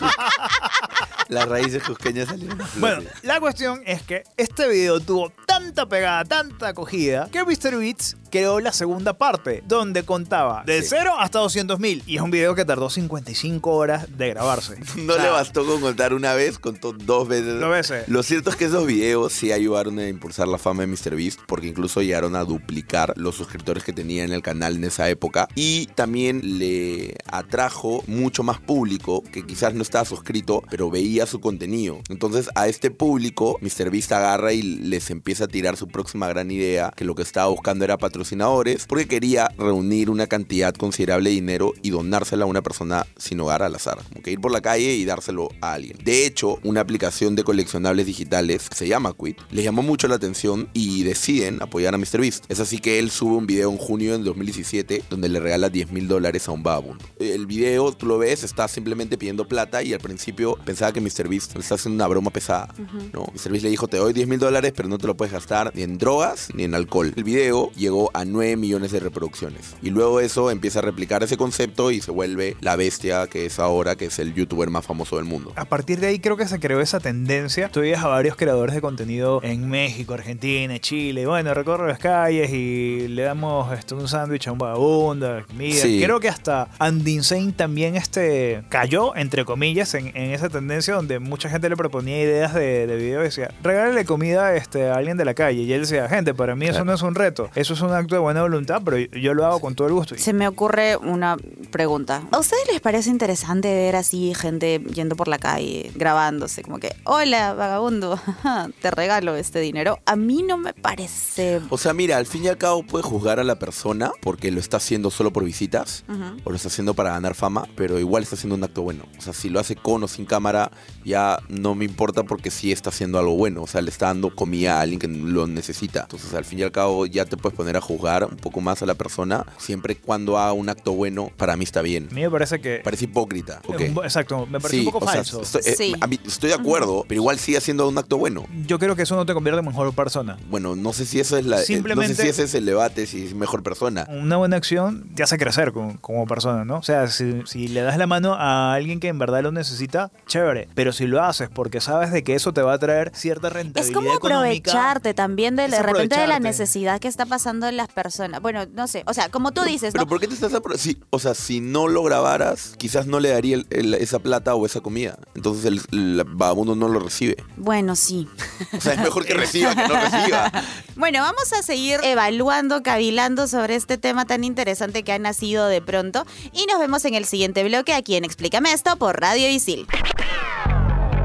las 1.28 1.48
raíces 1.48 1.82
cusqueñas 1.82 2.28
salieron. 2.28 2.58
Bueno, 2.76 3.02
la 3.22 3.40
cuestión 3.40 3.82
es 3.86 4.02
que 4.02 4.24
este 4.36 4.68
video 4.68 5.00
tuvo 5.00 5.30
tanta 5.46 5.86
pegada, 5.86 6.24
tanta 6.24 6.68
acogida, 6.68 7.28
que 7.30 7.42
MrBeats 7.42 8.16
creó 8.32 8.58
la 8.60 8.72
segunda 8.72 9.12
parte, 9.12 9.62
donde 9.68 10.04
contaba 10.04 10.64
de 10.64 10.80
Sí. 10.82 10.88
0 10.90 11.12
hasta 11.18 11.38
200 11.38 11.78
mil. 11.78 12.02
Y 12.06 12.16
es 12.16 12.22
un 12.22 12.30
video 12.30 12.54
que 12.54 12.64
tardó 12.64 12.88
55 12.90 13.70
horas 13.70 14.06
de 14.16 14.30
grabarse. 14.30 14.78
No 14.96 15.12
O 15.12 15.16
sea, 15.16 15.24
le 15.24 15.30
bastó 15.30 15.66
con 15.66 15.80
contar 15.80 16.14
una 16.14 16.34
vez, 16.34 16.58
contó 16.58 16.92
dos 16.92 17.28
veces. 17.28 17.60
Dos 17.60 17.70
veces. 17.70 18.08
Lo 18.08 18.22
cierto 18.22 18.50
es 18.50 18.56
que 18.56 18.64
esos 18.64 18.86
videos 18.86 19.32
sí 19.32 19.52
ayudaron 19.52 19.98
a 19.98 20.08
impulsar 20.08 20.48
la 20.48 20.58
fama 20.58 20.82
de 20.82 20.86
MrBeast 20.86 21.40
porque 21.46 21.66
incluso 21.66 22.00
llegaron 22.00 22.34
a 22.34 22.44
duplicar 22.44 23.12
los 23.16 23.34
suscriptores 23.34 23.84
que 23.84 23.92
tenía 23.92 24.24
en 24.24 24.32
el 24.32 24.42
canal 24.42 24.76
en 24.76 24.84
esa 24.84 25.08
época 25.10 25.48
y 25.54 25.86
también 25.94 26.58
le 26.58 27.16
atrajo 27.30 28.02
mucho 28.06 28.42
más 28.42 28.58
público 28.60 29.22
que 29.32 29.44
quizás 29.44 29.74
no 29.74 29.82
estaba 29.82 30.04
suscrito 30.06 30.62
pero 30.70 30.90
veía 30.90 31.26
su 31.26 31.40
contenido. 31.40 32.00
Entonces 32.08 32.48
a 32.54 32.68
este 32.68 32.90
público 32.90 33.58
MrBeast 33.60 34.12
agarra 34.12 34.52
y 34.54 34.62
les 34.62 35.10
empieza 35.10 35.44
a 35.44 35.48
tirar 35.48 35.76
su 35.76 35.88
próxima 35.88 36.28
gran 36.28 36.50
idea 36.50 36.92
que 36.96 37.04
lo 37.04 37.14
que 37.14 37.22
estaba 37.22 37.48
buscando 37.48 37.84
era 37.84 37.98
patrocinadores 38.22 38.86
porque 38.86 39.08
quería 39.08 39.48
reunir 39.58 40.08
una 40.08 40.28
cantidad 40.28 40.74
considerable 40.74 41.30
de 41.30 41.34
dinero 41.34 41.72
y 41.82 41.90
donársela 41.90 42.44
a 42.44 42.46
una 42.46 42.62
persona 42.62 43.04
sin 43.16 43.40
hogar 43.40 43.62
al 43.62 43.74
azar. 43.74 43.98
Como 44.08 44.22
que 44.22 44.30
ir 44.30 44.40
por 44.40 44.52
la 44.52 44.60
calle 44.60 44.94
y 44.94 45.04
dárselo 45.04 45.48
a 45.60 45.72
alguien. 45.72 45.98
De 46.04 46.24
hecho, 46.24 46.60
una 46.62 46.80
aplicación 46.80 47.34
de 47.34 47.42
coleccionables 47.42 48.06
digitales 48.06 48.68
que 48.68 48.76
se 48.76 48.86
llama 48.86 49.12
Quit 49.12 49.40
les 49.50 49.64
llamó 49.64 49.82
mucho 49.82 50.06
la 50.06 50.14
atención 50.14 50.68
y 50.72 51.02
deciden 51.02 51.60
apoyar 51.60 51.94
a 51.94 51.98
MrBeast. 51.98 52.44
Es 52.48 52.60
así 52.60 52.78
que 52.78 53.00
él 53.00 53.10
sube 53.10 53.36
un 53.36 53.46
video 53.46 53.70
en 53.70 53.78
junio 53.78 54.12
del 54.12 54.22
2017 54.22 55.02
donde 55.10 55.28
le 55.28 55.40
regala 55.40 55.68
10 55.68 55.90
mil 55.90 56.06
dólares 56.06 56.46
a 56.46 56.52
un 56.52 56.62
vagabundo. 56.62 57.04
El 57.18 57.46
video, 57.46 57.90
tú 57.92 58.06
lo 58.06 58.18
ves, 58.18 58.44
está 58.44 58.68
simplemente 58.68 59.18
pidiendo 59.18 59.48
plata 59.48 59.82
y 59.82 59.92
al 59.94 60.00
principio 60.00 60.56
pensaba 60.64 60.92
que 60.92 61.00
MrBeast 61.00 61.54
le 61.54 61.60
está 61.60 61.74
haciendo 61.74 61.96
una 61.96 62.06
broma 62.06 62.30
pesada. 62.30 62.72
No, 63.12 63.24
MrBeast 63.34 63.64
le 63.64 63.70
dijo, 63.70 63.88
te 63.88 63.96
doy 63.96 64.12
10 64.12 64.28
mil 64.28 64.38
dólares, 64.38 64.72
pero 64.76 64.88
no 64.88 64.98
te 64.98 65.08
lo 65.08 65.16
puedes 65.16 65.32
gastar 65.32 65.72
ni 65.74 65.82
en 65.82 65.98
drogas 65.98 66.50
ni 66.54 66.62
en 66.62 66.74
alcohol. 66.76 67.12
El 67.16 67.24
video 67.24 67.72
llegó 67.72 68.10
a 68.12 68.24
9 68.24 68.56
millones 68.56 68.92
de 68.92 69.00
reproducciones. 69.00 69.76
Y 69.82 69.90
luego 69.90 70.20
eso 70.20 70.50
empieza 70.50 70.80
a 70.80 70.82
replicar 70.82 71.22
ese 71.22 71.36
concepto 71.36 71.90
y 71.90 72.00
se 72.00 72.10
vuelve 72.10 72.56
la 72.60 72.76
bestia 72.76 73.26
que 73.26 73.46
es 73.46 73.58
ahora, 73.58 73.96
que 73.96 74.06
es 74.06 74.18
el 74.18 74.34
youtuber 74.34 74.70
más 74.70 74.84
famoso 74.86 75.16
del 75.16 75.24
mundo. 75.24 75.52
A 75.56 75.64
partir 75.64 76.00
de 76.00 76.08
ahí 76.08 76.18
creo 76.18 76.36
que 76.36 76.46
se 76.48 76.58
creó 76.58 76.80
esa 76.80 76.98
tendencia. 77.00 77.68
Tú 77.68 77.82
a 77.96 78.06
varios 78.06 78.36
creadores 78.36 78.74
de 78.74 78.80
contenido 78.80 79.40
en 79.42 79.68
México, 79.68 80.14
Argentina, 80.14 80.78
Chile. 80.78 81.26
Bueno, 81.26 81.52
recorre 81.52 81.88
las 81.88 81.98
calles 81.98 82.50
y 82.50 83.08
le 83.08 83.22
damos 83.22 83.72
este, 83.76 83.94
un 83.94 84.08
sándwich 84.08 84.48
a 84.48 84.52
un 84.52 84.58
vagabundo, 84.58 85.42
comida. 85.46 85.74
Sí. 85.74 86.00
Creo 86.02 86.20
que 86.20 86.28
hasta 86.28 86.68
Andy 86.78 87.14
Insane 87.14 87.52
también 87.52 87.96
este, 87.96 88.62
cayó, 88.68 89.14
entre 89.16 89.44
comillas, 89.44 89.94
en, 89.94 90.08
en 90.16 90.30
esa 90.32 90.48
tendencia 90.48 90.94
donde 90.94 91.18
mucha 91.18 91.48
gente 91.48 91.68
le 91.68 91.76
proponía 91.76 92.20
ideas 92.22 92.54
de, 92.54 92.86
de 92.86 92.96
video 92.96 93.20
y 93.20 93.24
decía, 93.24 93.52
regálale 93.62 94.04
comida 94.04 94.54
este, 94.56 94.88
a 94.88 94.94
alguien 94.94 95.16
de 95.16 95.24
la 95.24 95.34
calle. 95.34 95.62
Y 95.62 95.72
él 95.72 95.82
decía, 95.82 96.08
gente, 96.08 96.34
para 96.34 96.54
mí 96.54 96.64
eso 96.66 96.72
Claro. 96.72 96.84
no 96.86 96.94
es 96.94 97.02
un 97.02 97.14
reto. 97.14 97.50
Eso 97.54 97.74
es 97.74 97.80
un 97.82 97.92
acto 98.02 98.14
de 98.14 98.20
buena 98.20 98.42
voluntad, 98.42 98.82
pero 98.84 98.98
yo 98.98 99.34
lo 99.34 99.46
hago 99.46 99.60
con 99.60 99.74
todo 99.74 99.88
el 99.88 99.94
gusto. 99.94 100.14
Y- 100.14 100.18
Se 100.18 100.32
me 100.32 100.46
ocurre 100.48 100.96
una 100.96 101.36
pregunta. 101.70 102.22
¿A 102.30 102.38
ustedes 102.38 102.62
les 102.70 102.80
parece 102.80 103.10
interesante 103.10 103.72
ver 103.72 103.96
así 103.96 104.34
gente 104.34 104.80
yendo 104.94 105.16
por 105.16 105.28
la 105.28 105.38
calle, 105.38 105.90
grabándose? 105.94 106.62
Como 106.62 106.78
que, 106.78 106.94
hola, 107.04 107.54
vagabundo, 107.54 108.20
te 108.82 108.90
regalo 108.90 109.36
este 109.36 109.60
dinero. 109.60 109.98
A 110.06 110.16
mí 110.16 110.42
no 110.42 110.58
me 110.58 110.74
parece... 110.74 111.60
O 111.70 111.78
sea, 111.78 111.92
mira, 111.94 112.16
al 112.16 112.26
fin 112.26 112.44
y 112.44 112.48
al 112.48 112.58
cabo 112.58 112.82
puedes 112.82 113.06
juzgar 113.06 113.40
a 113.40 113.44
la 113.44 113.58
persona 113.58 114.12
porque 114.22 114.50
lo 114.50 114.60
está 114.60 114.76
haciendo 114.76 115.10
solo 115.10 115.32
por 115.32 115.44
visitas 115.44 116.04
Ujú. 116.08 116.22
o 116.44 116.50
lo 116.50 116.56
está 116.56 116.68
haciendo 116.68 116.94
para 116.94 117.10
ganar 117.12 117.34
fama, 117.34 117.66
pero 117.76 117.98
igual 117.98 118.22
está 118.22 118.36
haciendo 118.36 118.56
un 118.56 118.64
acto 118.64 118.82
bueno. 118.82 119.04
O 119.18 119.20
sea, 119.22 119.32
si 119.32 119.48
lo 119.48 119.60
hace 119.60 119.76
con 119.76 120.02
o 120.02 120.08
sin 120.08 120.24
cámara, 120.26 120.70
ya 121.04 121.38
no 121.48 121.74
me 121.74 121.84
importa 121.84 122.22
porque 122.24 122.50
sí 122.50 122.72
está 122.72 122.90
haciendo 122.90 123.18
algo 123.18 123.34
bueno. 123.36 123.62
O 123.62 123.66
sea, 123.66 123.80
le 123.82 123.90
está 123.90 124.06
dando 124.06 124.34
comida 124.34 124.78
a 124.78 124.80
alguien 124.80 124.98
que 125.00 125.08
lo 125.08 125.46
necesita. 125.46 126.02
Entonces, 126.02 126.32
al 126.34 126.44
fin 126.44 126.58
y 126.58 126.62
al 126.62 126.72
cabo, 126.72 127.06
ya 127.06 127.24
te 127.24 127.36
puedes 127.36 127.56
poner 127.56 127.76
a 127.76 127.80
juzgar 127.80 127.91
un 128.00 128.36
poco 128.36 128.60
más 128.60 128.82
a 128.82 128.86
la 128.86 128.94
persona, 128.94 129.44
siempre 129.58 129.96
cuando 129.96 130.38
haga 130.38 130.52
un 130.52 130.68
acto 130.68 130.92
bueno, 130.92 131.30
para 131.36 131.56
mí 131.56 131.64
está 131.64 131.82
bien. 131.82 132.08
A 132.10 132.14
mí 132.14 132.22
me 132.22 132.30
parece 132.30 132.60
que... 132.60 132.80
Parece 132.82 133.04
hipócrita. 133.04 133.60
Exacto, 134.02 134.46
me 134.46 134.58
parece 134.60 134.80
Sí, 134.80 134.86
un 134.86 134.92
poco 134.92 135.04
o 135.04 135.08
sea, 135.08 135.16
falso. 135.24 135.42
estoy, 135.42 135.60
eh, 135.64 135.74
Sí. 135.76 135.94
a 136.00 136.06
mí- 136.06 136.18
estoy 136.26 136.48
de 136.50 136.54
acuerdo, 136.54 137.04
pero 137.08 137.20
igual 137.20 137.38
sigue 137.38 137.58
haciendo 137.58 137.88
un 137.88 137.96
acto 137.98 138.18
bueno. 138.18 138.44
Yo 138.66 138.78
creo 138.78 138.96
que 138.96 139.02
eso 139.02 139.16
no 139.16 139.26
te 139.26 139.34
convierte 139.34 139.60
en 139.60 139.66
mejor 139.66 139.92
persona. 139.94 140.36
Bueno, 140.48 140.76
no 140.76 140.92
sé 140.92 141.06
si 141.06 141.20
eso 141.20 141.36
es 141.36 141.46
la, 141.46 141.60
eh, 141.60 141.64
Simplemente- 141.64 142.12
no 142.12 142.16
sé 142.16 142.22
si 142.22 142.28
ese 142.28 142.42
es 142.44 142.54
el 142.54 142.66
debate, 142.66 143.06
si 143.06 143.26
es 143.26 143.34
mejor 143.34 143.62
persona. 143.62 144.06
Una 144.10 144.36
buena 144.36 144.56
acción 144.56 145.06
te 145.14 145.22
hace 145.22 145.38
crecer 145.38 145.72
como, 145.72 146.00
como 146.00 146.26
persona, 146.26 146.64
¿no? 146.64 146.76
O 146.78 146.82
sea, 146.82 147.06
si, 147.08 147.42
si 147.46 147.68
le 147.68 147.82
das 147.82 147.98
la 147.98 148.06
mano 148.06 148.34
a 148.34 148.74
alguien 148.74 149.00
que 149.00 149.08
en 149.08 149.18
verdad 149.18 149.42
lo 149.42 149.52
necesita, 149.52 150.10
chévere. 150.26 150.68
Pero 150.74 150.92
si 150.92 151.06
lo 151.06 151.22
haces 151.22 151.48
porque 151.48 151.80
sabes 151.80 152.12
de 152.12 152.22
que 152.24 152.34
eso 152.34 152.52
te 152.52 152.62
va 152.62 152.74
a 152.74 152.78
traer 152.78 153.12
cierta 153.14 153.48
Es 153.48 153.54
rentabilidad 153.54 153.94
como 153.94 154.14
económica, 154.14 154.70
aprovecharte 154.70 155.14
también 155.14 155.56
de, 155.56 155.66
Es 155.66 155.70
de 155.72 155.82
repente 155.82 156.18
de 156.18 156.26
la 156.26 156.40
necesidad 156.40 157.00
que 157.00 157.08
está 157.08 157.26
pasando 157.26 157.66
las 157.72 157.88
personas. 157.88 158.40
Bueno, 158.40 158.66
no 158.72 158.86
sé, 158.88 159.02
o 159.06 159.14
sea, 159.14 159.28
como 159.30 159.52
tú 159.52 159.62
dices, 159.62 159.92
Pero 159.92 160.04
¿no? 160.04 160.08
¿por 160.08 160.20
qué 160.20 160.28
te 160.28 160.34
estás 160.34 160.52
si, 160.76 160.98
O 161.10 161.18
sea, 161.18 161.34
si 161.34 161.60
no 161.60 161.88
lo 161.88 162.02
grabaras, 162.02 162.74
quizás 162.78 163.06
no 163.06 163.20
le 163.20 163.30
daría 163.30 163.56
el- 163.56 163.66
el- 163.70 163.94
esa 163.94 164.18
plata 164.18 164.54
o 164.54 164.64
esa 164.66 164.80
comida. 164.80 165.18
Entonces 165.34 165.64
el, 165.64 165.80
el 165.92 166.24
vagabundo 166.26 166.74
no 166.74 166.88
lo 166.88 167.00
recibe. 167.00 167.36
Bueno, 167.56 167.96
sí. 167.96 168.28
O 168.76 168.80
sea, 168.80 168.94
es 168.94 169.00
mejor 169.00 169.24
que 169.26 169.34
reciba 169.34 169.74
que 169.74 169.88
no 169.88 169.94
reciba. 169.94 170.52
Bueno, 170.94 171.20
vamos 171.22 171.52
a 171.54 171.62
seguir 171.62 171.98
evaluando, 172.04 172.82
cavilando 172.82 173.48
sobre 173.48 173.74
este 173.76 173.96
tema 173.98 174.24
tan 174.26 174.44
interesante 174.44 175.02
que 175.02 175.12
ha 175.12 175.18
nacido 175.18 175.66
de 175.66 175.80
pronto 175.80 176.24
y 176.52 176.66
nos 176.66 176.78
vemos 176.78 177.04
en 177.06 177.14
el 177.14 177.24
siguiente 177.24 177.64
bloque 177.64 177.94
aquí 177.94 178.14
en 178.14 178.24
Explícame 178.24 178.72
esto 178.72 178.96
por 178.96 179.18
Radio 179.20 179.48
Isil. 179.48 179.86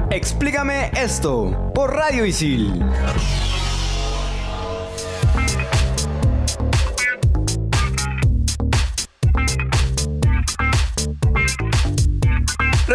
Explícame 0.10 0.90
esto 0.96 1.72
por 1.76 1.94
Radio 1.94 2.26
Isil. 2.26 2.82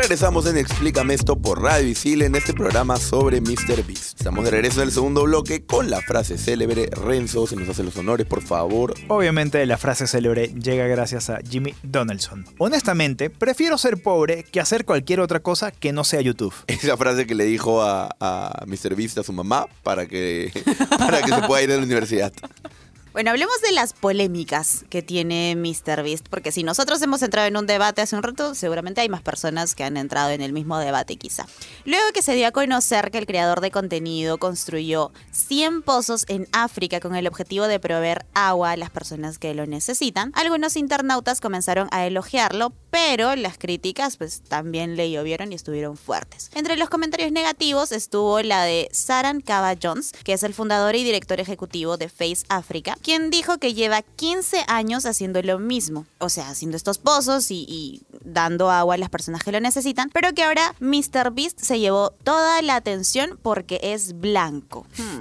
Regresamos 0.02 0.46
en 0.46 0.56
Explícame 0.56 1.14
esto 1.14 1.36
por 1.36 1.62
Radio 1.62 1.86
Isil 1.86 2.22
en 2.22 2.34
este 2.34 2.52
programa 2.52 2.96
sobre 2.96 3.40
Mr. 3.40 3.86
Beast. 3.86 4.18
Estamos 4.18 4.44
de 4.44 4.50
regreso 4.50 4.82
en 4.82 4.88
el 4.88 4.92
segundo 4.92 5.22
bloque 5.22 5.64
con 5.64 5.90
la 5.90 6.00
frase 6.00 6.38
célebre. 6.38 6.90
Renzo, 6.90 7.46
si 7.46 7.54
nos 7.54 7.68
hace 7.68 7.84
los 7.84 7.96
honores, 7.96 8.26
por 8.26 8.42
favor. 8.42 8.94
Obviamente 9.06 9.64
la 9.64 9.78
frase 9.78 10.08
célebre 10.08 10.48
llega 10.48 10.88
gracias 10.88 11.30
a 11.30 11.38
Jimmy 11.48 11.72
Donaldson. 11.84 12.44
Honestamente, 12.58 13.30
prefiero 13.30 13.78
ser 13.78 14.02
pobre 14.02 14.42
que 14.42 14.58
hacer 14.58 14.84
cualquier 14.84 15.20
otra 15.20 15.38
cosa 15.38 15.70
que 15.70 15.92
no 15.92 16.02
sea 16.02 16.20
YouTube. 16.20 16.52
Esa 16.66 16.96
frase 16.96 17.24
que 17.24 17.36
le 17.36 17.44
dijo 17.44 17.80
a, 17.80 18.10
a 18.18 18.64
Mr. 18.66 18.96
Beast 18.96 19.18
a 19.18 19.22
su 19.22 19.32
mamá 19.32 19.68
para 19.84 20.06
que, 20.06 20.50
para 20.98 21.22
que 21.22 21.32
se 21.32 21.42
pueda 21.42 21.62
ir 21.62 21.70
a 21.70 21.76
la 21.76 21.82
universidad. 21.84 22.32
Bueno, 23.12 23.30
hablemos 23.30 23.60
de 23.60 23.72
las 23.72 23.92
polémicas 23.92 24.86
que 24.88 25.02
tiene 25.02 25.54
MrBeast, 25.54 26.28
porque 26.30 26.50
si 26.50 26.62
nosotros 26.62 27.02
hemos 27.02 27.20
entrado 27.20 27.46
en 27.46 27.58
un 27.58 27.66
debate 27.66 28.00
hace 28.00 28.16
un 28.16 28.22
rato, 28.22 28.54
seguramente 28.54 29.02
hay 29.02 29.10
más 29.10 29.20
personas 29.20 29.74
que 29.74 29.84
han 29.84 29.98
entrado 29.98 30.30
en 30.30 30.40
el 30.40 30.54
mismo 30.54 30.78
debate 30.78 31.16
quizá. 31.16 31.46
Luego 31.84 32.04
que 32.14 32.22
se 32.22 32.34
dio 32.34 32.46
a 32.46 32.52
conocer 32.52 33.10
que 33.10 33.18
el 33.18 33.26
creador 33.26 33.60
de 33.60 33.70
contenido 33.70 34.38
construyó 34.38 35.12
100 35.30 35.82
pozos 35.82 36.24
en 36.28 36.48
África 36.52 37.00
con 37.00 37.14
el 37.14 37.26
objetivo 37.26 37.66
de 37.68 37.78
proveer 37.78 38.24
agua 38.32 38.70
a 38.70 38.76
las 38.78 38.88
personas 38.88 39.38
que 39.38 39.52
lo 39.52 39.66
necesitan, 39.66 40.32
algunos 40.34 40.76
internautas 40.76 41.42
comenzaron 41.42 41.88
a 41.90 42.06
elogiarlo, 42.06 42.72
pero 42.90 43.36
las 43.36 43.58
críticas 43.58 44.16
pues 44.16 44.40
también 44.40 44.96
le 44.96 45.10
llovieron 45.10 45.52
y 45.52 45.54
estuvieron 45.54 45.98
fuertes. 45.98 46.50
Entre 46.54 46.78
los 46.78 46.88
comentarios 46.88 47.30
negativos 47.30 47.92
estuvo 47.92 48.40
la 48.40 48.64
de 48.64 48.88
Saran 48.90 49.42
Kaba 49.42 49.74
Jones, 49.80 50.12
que 50.24 50.32
es 50.32 50.42
el 50.44 50.54
fundador 50.54 50.96
y 50.96 51.04
director 51.04 51.40
ejecutivo 51.40 51.98
de 51.98 52.08
Face 52.08 52.44
Africa, 52.48 52.96
quien 53.02 53.30
dijo 53.30 53.58
que 53.58 53.74
lleva 53.74 54.02
15 54.02 54.64
años 54.68 55.06
haciendo 55.06 55.42
lo 55.42 55.58
mismo, 55.58 56.06
o 56.18 56.28
sea, 56.28 56.48
haciendo 56.48 56.76
estos 56.76 56.98
pozos 56.98 57.50
y, 57.50 57.66
y 57.68 58.02
dando 58.24 58.70
agua 58.70 58.94
a 58.94 58.98
las 58.98 59.08
personas 59.10 59.42
que 59.42 59.52
lo 59.52 59.60
necesitan, 59.60 60.10
pero 60.12 60.32
que 60.34 60.42
ahora 60.42 60.74
MrBeast 60.80 61.58
se 61.60 61.78
llevó 61.78 62.10
toda 62.24 62.62
la 62.62 62.76
atención 62.76 63.38
porque 63.42 63.80
es 63.82 64.18
blanco. 64.20 64.86
Hmm, 64.98 65.18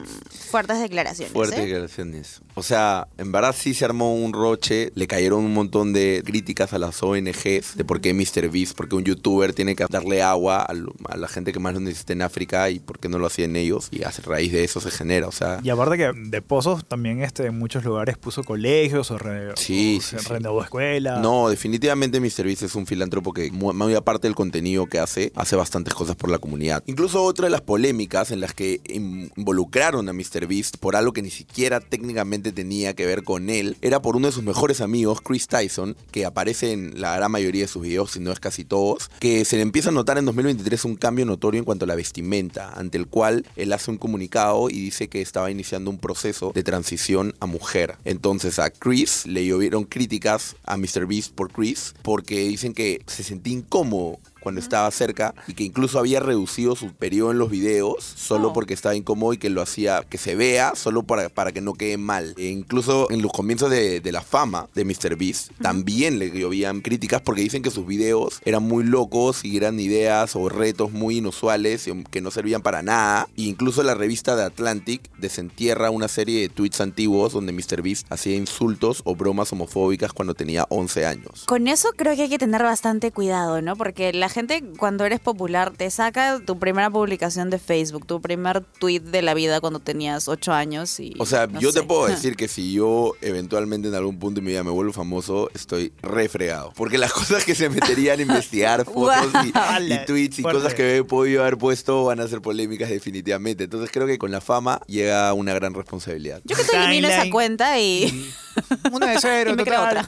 fuertes 0.50 0.80
declaraciones. 0.80 1.34
Fuertes 1.34 1.60
¿eh? 1.60 1.64
declaraciones. 1.66 2.42
O 2.56 2.64
sea, 2.64 3.08
en 3.18 3.32
verdad 3.32 3.56
sí 3.58 3.74
se 3.74 3.86
armó 3.86 4.14
un 4.16 4.34
roche, 4.34 4.92
le 4.96 5.08
cayeron 5.08 5.44
un 5.46 5.54
montón 5.54 5.94
de 5.94 6.22
críticas 6.26 6.74
a 6.74 6.78
las 6.80 7.02
ONGs 7.02 7.76
de 7.78 7.86
por 7.86 8.02
qué 8.02 8.14
MrBeast, 8.14 8.76
por 8.76 8.90
qué 8.90 8.96
un 8.96 9.04
youtuber 9.06 9.54
tiene 9.54 9.76
que 9.76 9.86
darle 9.90 10.22
agua 10.22 10.62
a, 10.62 10.74
lo- 10.74 10.94
a 11.08 11.16
la 11.18 11.28
gente 11.28 11.54
que 11.54 11.60
más 11.60 11.74
lo 11.74 11.80
necesita 11.80 12.14
en 12.14 12.22
África 12.22 12.70
y 12.70 12.80
por 12.80 13.00
qué 13.00 13.08
no 13.10 13.20
lo 13.20 13.28
hacían 13.28 13.56
ellos. 13.56 13.88
Y 13.92 14.04
a 14.04 14.12
raíz 14.26 14.52
de 14.52 14.64
eso 14.64 14.80
se 14.82 14.92
genera, 14.92 15.28
o 15.28 15.32
sea... 15.32 15.60
Y 15.64 15.70
aparte 15.70 15.98
que 15.98 16.12
de 16.14 16.42
pozos 16.42 16.86
también 16.86 17.22
este, 17.24 17.46
en 17.46 17.58
muchos 17.58 17.84
lugares 17.86 18.18
puso 18.18 18.44
colegios 18.44 19.10
o, 19.12 19.18
re- 19.18 19.54
Sí, 19.56 20.00
o 20.00 20.02
sí, 20.02 20.18
renovó 20.28 20.64
escuelas. 20.64 21.20
No, 21.22 21.50
definitivamente 21.50 22.20
MrBeast 22.20 22.64
es 22.64 22.76
un 22.76 22.86
filántropo 22.96 23.32
que, 23.34 23.50
mu- 23.52 23.72
muy 23.74 23.96
aparte 23.96 24.28
del 24.28 24.36
contenido 24.36 24.86
que 24.88 25.00
hace, 25.00 25.32
hace 25.36 25.56
bastantes 25.56 25.94
cosas 25.94 26.18
por 26.18 26.30
la 26.30 26.40
comunidad. 26.40 26.84
Incluso 26.88 27.24
otra 27.24 27.46
de 27.46 27.52
las 27.52 27.62
polémicas 27.62 28.32
en 28.32 28.42
las 28.42 28.54
que 28.54 28.82
in- 28.90 29.32
involucraron 29.38 30.10
a 30.10 30.14
MrBeast 30.14 30.76
por 30.78 30.98
algo 30.98 31.14
que 31.14 31.22
ni 31.22 31.30
siquiera 31.30 31.80
técnicamente 31.80 32.52
tenía 32.52 32.94
que 32.94 33.06
ver 33.06 33.24
con 33.24 33.50
él, 33.50 33.78
era 33.82 34.02
por 34.02 34.18
uno 34.18 34.28
de 34.28 34.34
sus 34.34 34.44
mejores 34.44 34.82
amigos, 34.82 35.22
Chris 35.22 35.48
Tyson, 35.48 35.96
que 36.12 36.26
aparece 36.26 36.74
en 36.74 37.00
la 37.00 37.16
gran 37.16 37.32
mayoría 37.32 37.62
de 37.62 37.68
sus 37.70 37.82
videos, 37.84 38.12
si 38.12 38.20
no 38.20 38.32
es 38.34 38.40
casi 38.42 38.66
todos, 38.66 39.10
que 39.20 39.46
se 39.46 39.56
le 39.56 39.62
empieza 39.62 39.90
a 39.90 39.94
notar 39.94 40.18
en 40.18 40.26
2023 40.26 40.84
un 40.86 40.96
cambio 40.98 41.26
notorio 41.26 41.60
en 41.60 41.66
cuanto 41.66 41.86
a 41.86 41.88
la 41.88 41.96
vestimenta, 41.96 42.74
ante 42.74 42.98
el 42.98 43.08
cual 43.08 43.46
él 43.56 43.72
hace 43.72 43.90
un 43.90 43.98
comunicado 43.98 44.70
y 44.70 44.74
dice 44.82 45.08
que 45.08 45.22
estaba 45.22 45.50
iniciando 45.50 45.90
un 45.90 45.98
proceso 45.98 46.52
de 46.54 46.64
transición 46.64 47.34
a 47.40 47.46
mujer. 47.46 47.96
Entonces 48.04 48.60
a 48.60 48.70
Chris 48.70 49.26
le 49.28 49.46
llovieron 49.46 49.86
críticas 49.86 50.56
a 50.66 50.76
MrBeast 50.78 51.32
por 51.34 51.52
Chris 51.52 51.94
porque 52.02 52.40
dicen 52.48 52.74
que 52.74 52.81
se 53.08 53.24
sentía 53.24 53.54
incómodo 53.54 54.20
cuando 54.42 54.60
estaba 54.60 54.90
cerca 54.92 55.34
y 55.48 55.54
que 55.54 55.64
incluso 55.64 56.00
había 56.00 56.20
reducido 56.20 56.76
su 56.76 56.92
periodo 56.94 57.32
en 57.32 57.40
los 57.40 57.50
videos 57.50 58.04
solo 58.04 58.50
Oh. 58.50 58.54
porque 58.54 58.74
estaba 58.74 58.96
incómodo 58.96 59.34
y 59.34 59.38
que 59.38 59.50
lo 59.50 59.62
hacía 59.62 60.04
que 60.10 60.18
se 60.18 60.36
vea 60.36 60.74
solo 60.76 61.04
para, 61.04 61.30
para 61.30 61.52
que 61.52 61.62
no 61.62 61.74
quede 61.74 61.98
mal. 61.98 62.34
E 62.38 62.48
incluso 62.48 63.10
en 63.12 63.22
los 63.22 63.32
comienzos 63.32 63.70
de, 63.70 64.02
de 64.02 64.12
la 64.12 64.22
fama 64.22 64.68
de 64.74 64.84
MrBeast 64.84 65.52
también 65.62 66.18
le 66.20 66.32
llovían 66.32 66.82
críticas 66.82 67.22
porque 67.22 67.42
dicen 67.42 67.62
que 67.62 67.70
sus 67.70 67.86
videos 67.86 68.42
eran 68.46 68.64
muy 68.64 68.84
locos 68.84 69.46
y 69.46 69.58
eran 69.58 69.80
ideas 69.80 70.36
o 70.36 70.50
retos 70.50 70.92
muy 70.92 71.18
inusuales 71.18 71.88
y 71.88 72.04
que 72.06 72.20
no 72.22 72.32
servían 72.32 72.62
para 72.62 72.82
nada. 72.82 73.28
E 73.38 73.44
incluso 73.44 73.84
la 73.84 73.94
revista 73.94 74.36
de 74.36 74.44
Atlantic 74.44 75.02
desentierra 75.20 75.92
una 75.92 76.08
serie 76.08 76.42
de 76.42 76.50
tweets 76.50 76.82
antiguos 76.82 77.34
donde 77.34 77.54
MrBeast 77.54 78.12
hacía 78.12 78.36
insultos 78.36 79.02
o 79.06 79.16
bromas 79.16 79.52
homofóbicas 79.54 80.14
cuando 80.14 80.34
tenía 80.34 80.66
11 80.70 81.06
años. 81.06 81.44
Con 81.46 81.68
eso 81.68 81.90
creo 81.96 82.16
que 82.16 82.24
hay 82.24 82.30
que 82.30 82.40
tener 82.40 82.64
bastante 82.64 83.12
cuidado, 83.12 83.62
¿no? 83.62 83.76
Porque 83.76 84.14
la 84.14 84.30
gente 84.32 84.64
cuando 84.78 85.06
eres 85.06 85.20
popular 85.20 85.72
te 85.72 85.90
saca 85.92 86.40
tu 86.46 86.58
primera 86.60 86.90
publicación 86.90 87.50
de 87.50 87.60
Facebook, 87.60 88.06
tu 88.06 88.22
primer 88.22 88.62
tweet 88.80 89.02
de 89.02 89.22
la 89.22 89.34
vida 89.34 89.62
cuando 89.62 89.80
tenías 89.80 90.28
8 90.28 90.52
años 90.54 91.00
y... 91.00 91.14
O 91.20 91.26
sea, 91.26 91.48
no 91.48 91.60
yo 91.60 91.72
te 91.72 91.84
puedo 91.84 92.08
decir 92.08 92.36
que 92.36 92.48
si 92.48 92.74
yo 92.74 93.14
eventualmente 93.22 93.88
en 93.88 93.96
algún 93.96 94.20
punto 94.20 94.42
de 94.42 94.46
mi 94.46 94.52
vida 94.52 94.64
me 94.64 94.72
vuelvo 94.72 94.94
famoso, 94.94 95.50
estoy 95.54 95.94
re 96.02 96.30
fregado. 96.30 96.74
Porque 96.76 96.98
las 96.98 97.14
cosas 97.22 97.46
que 97.46 97.56
se 97.56 97.70
meterían 97.70 98.20
a 98.20 98.22
investigar 98.22 98.86
fotos 98.92 99.32
y, 99.46 100.06
tweets 100.06 100.40
y 100.40 100.42
fuerte. 100.42 100.60
cosas 100.60 100.74
que 100.74 100.98
he 100.98 101.04
podido 101.04 101.42
haber 101.42 101.58
puesto 101.58 102.06
van 102.06 102.20
a 102.20 102.28
ser 102.28 102.42
polémicas 102.42 102.90
definitivamente. 102.90 103.66
Entonces 103.66 103.90
creo 103.92 104.08
que 104.08 104.18
con 104.18 104.32
la 104.32 104.42
fama 104.42 104.82
llega 104.88 105.34
una 105.34 105.54
gran 105.54 105.74
responsabilidad. 105.74 106.42
Yo 106.44 106.56
que 106.56 106.64
te 106.64 106.78
elimino 106.78 107.08
esa 107.08 107.30
cuenta 107.30 107.80
y... 107.80 108.32
Una 108.92 109.08
de 109.08 109.18
cero, 109.20 109.52
Y 109.52 109.56
me 109.56 109.64
creo 109.64 109.80
total. 109.82 110.08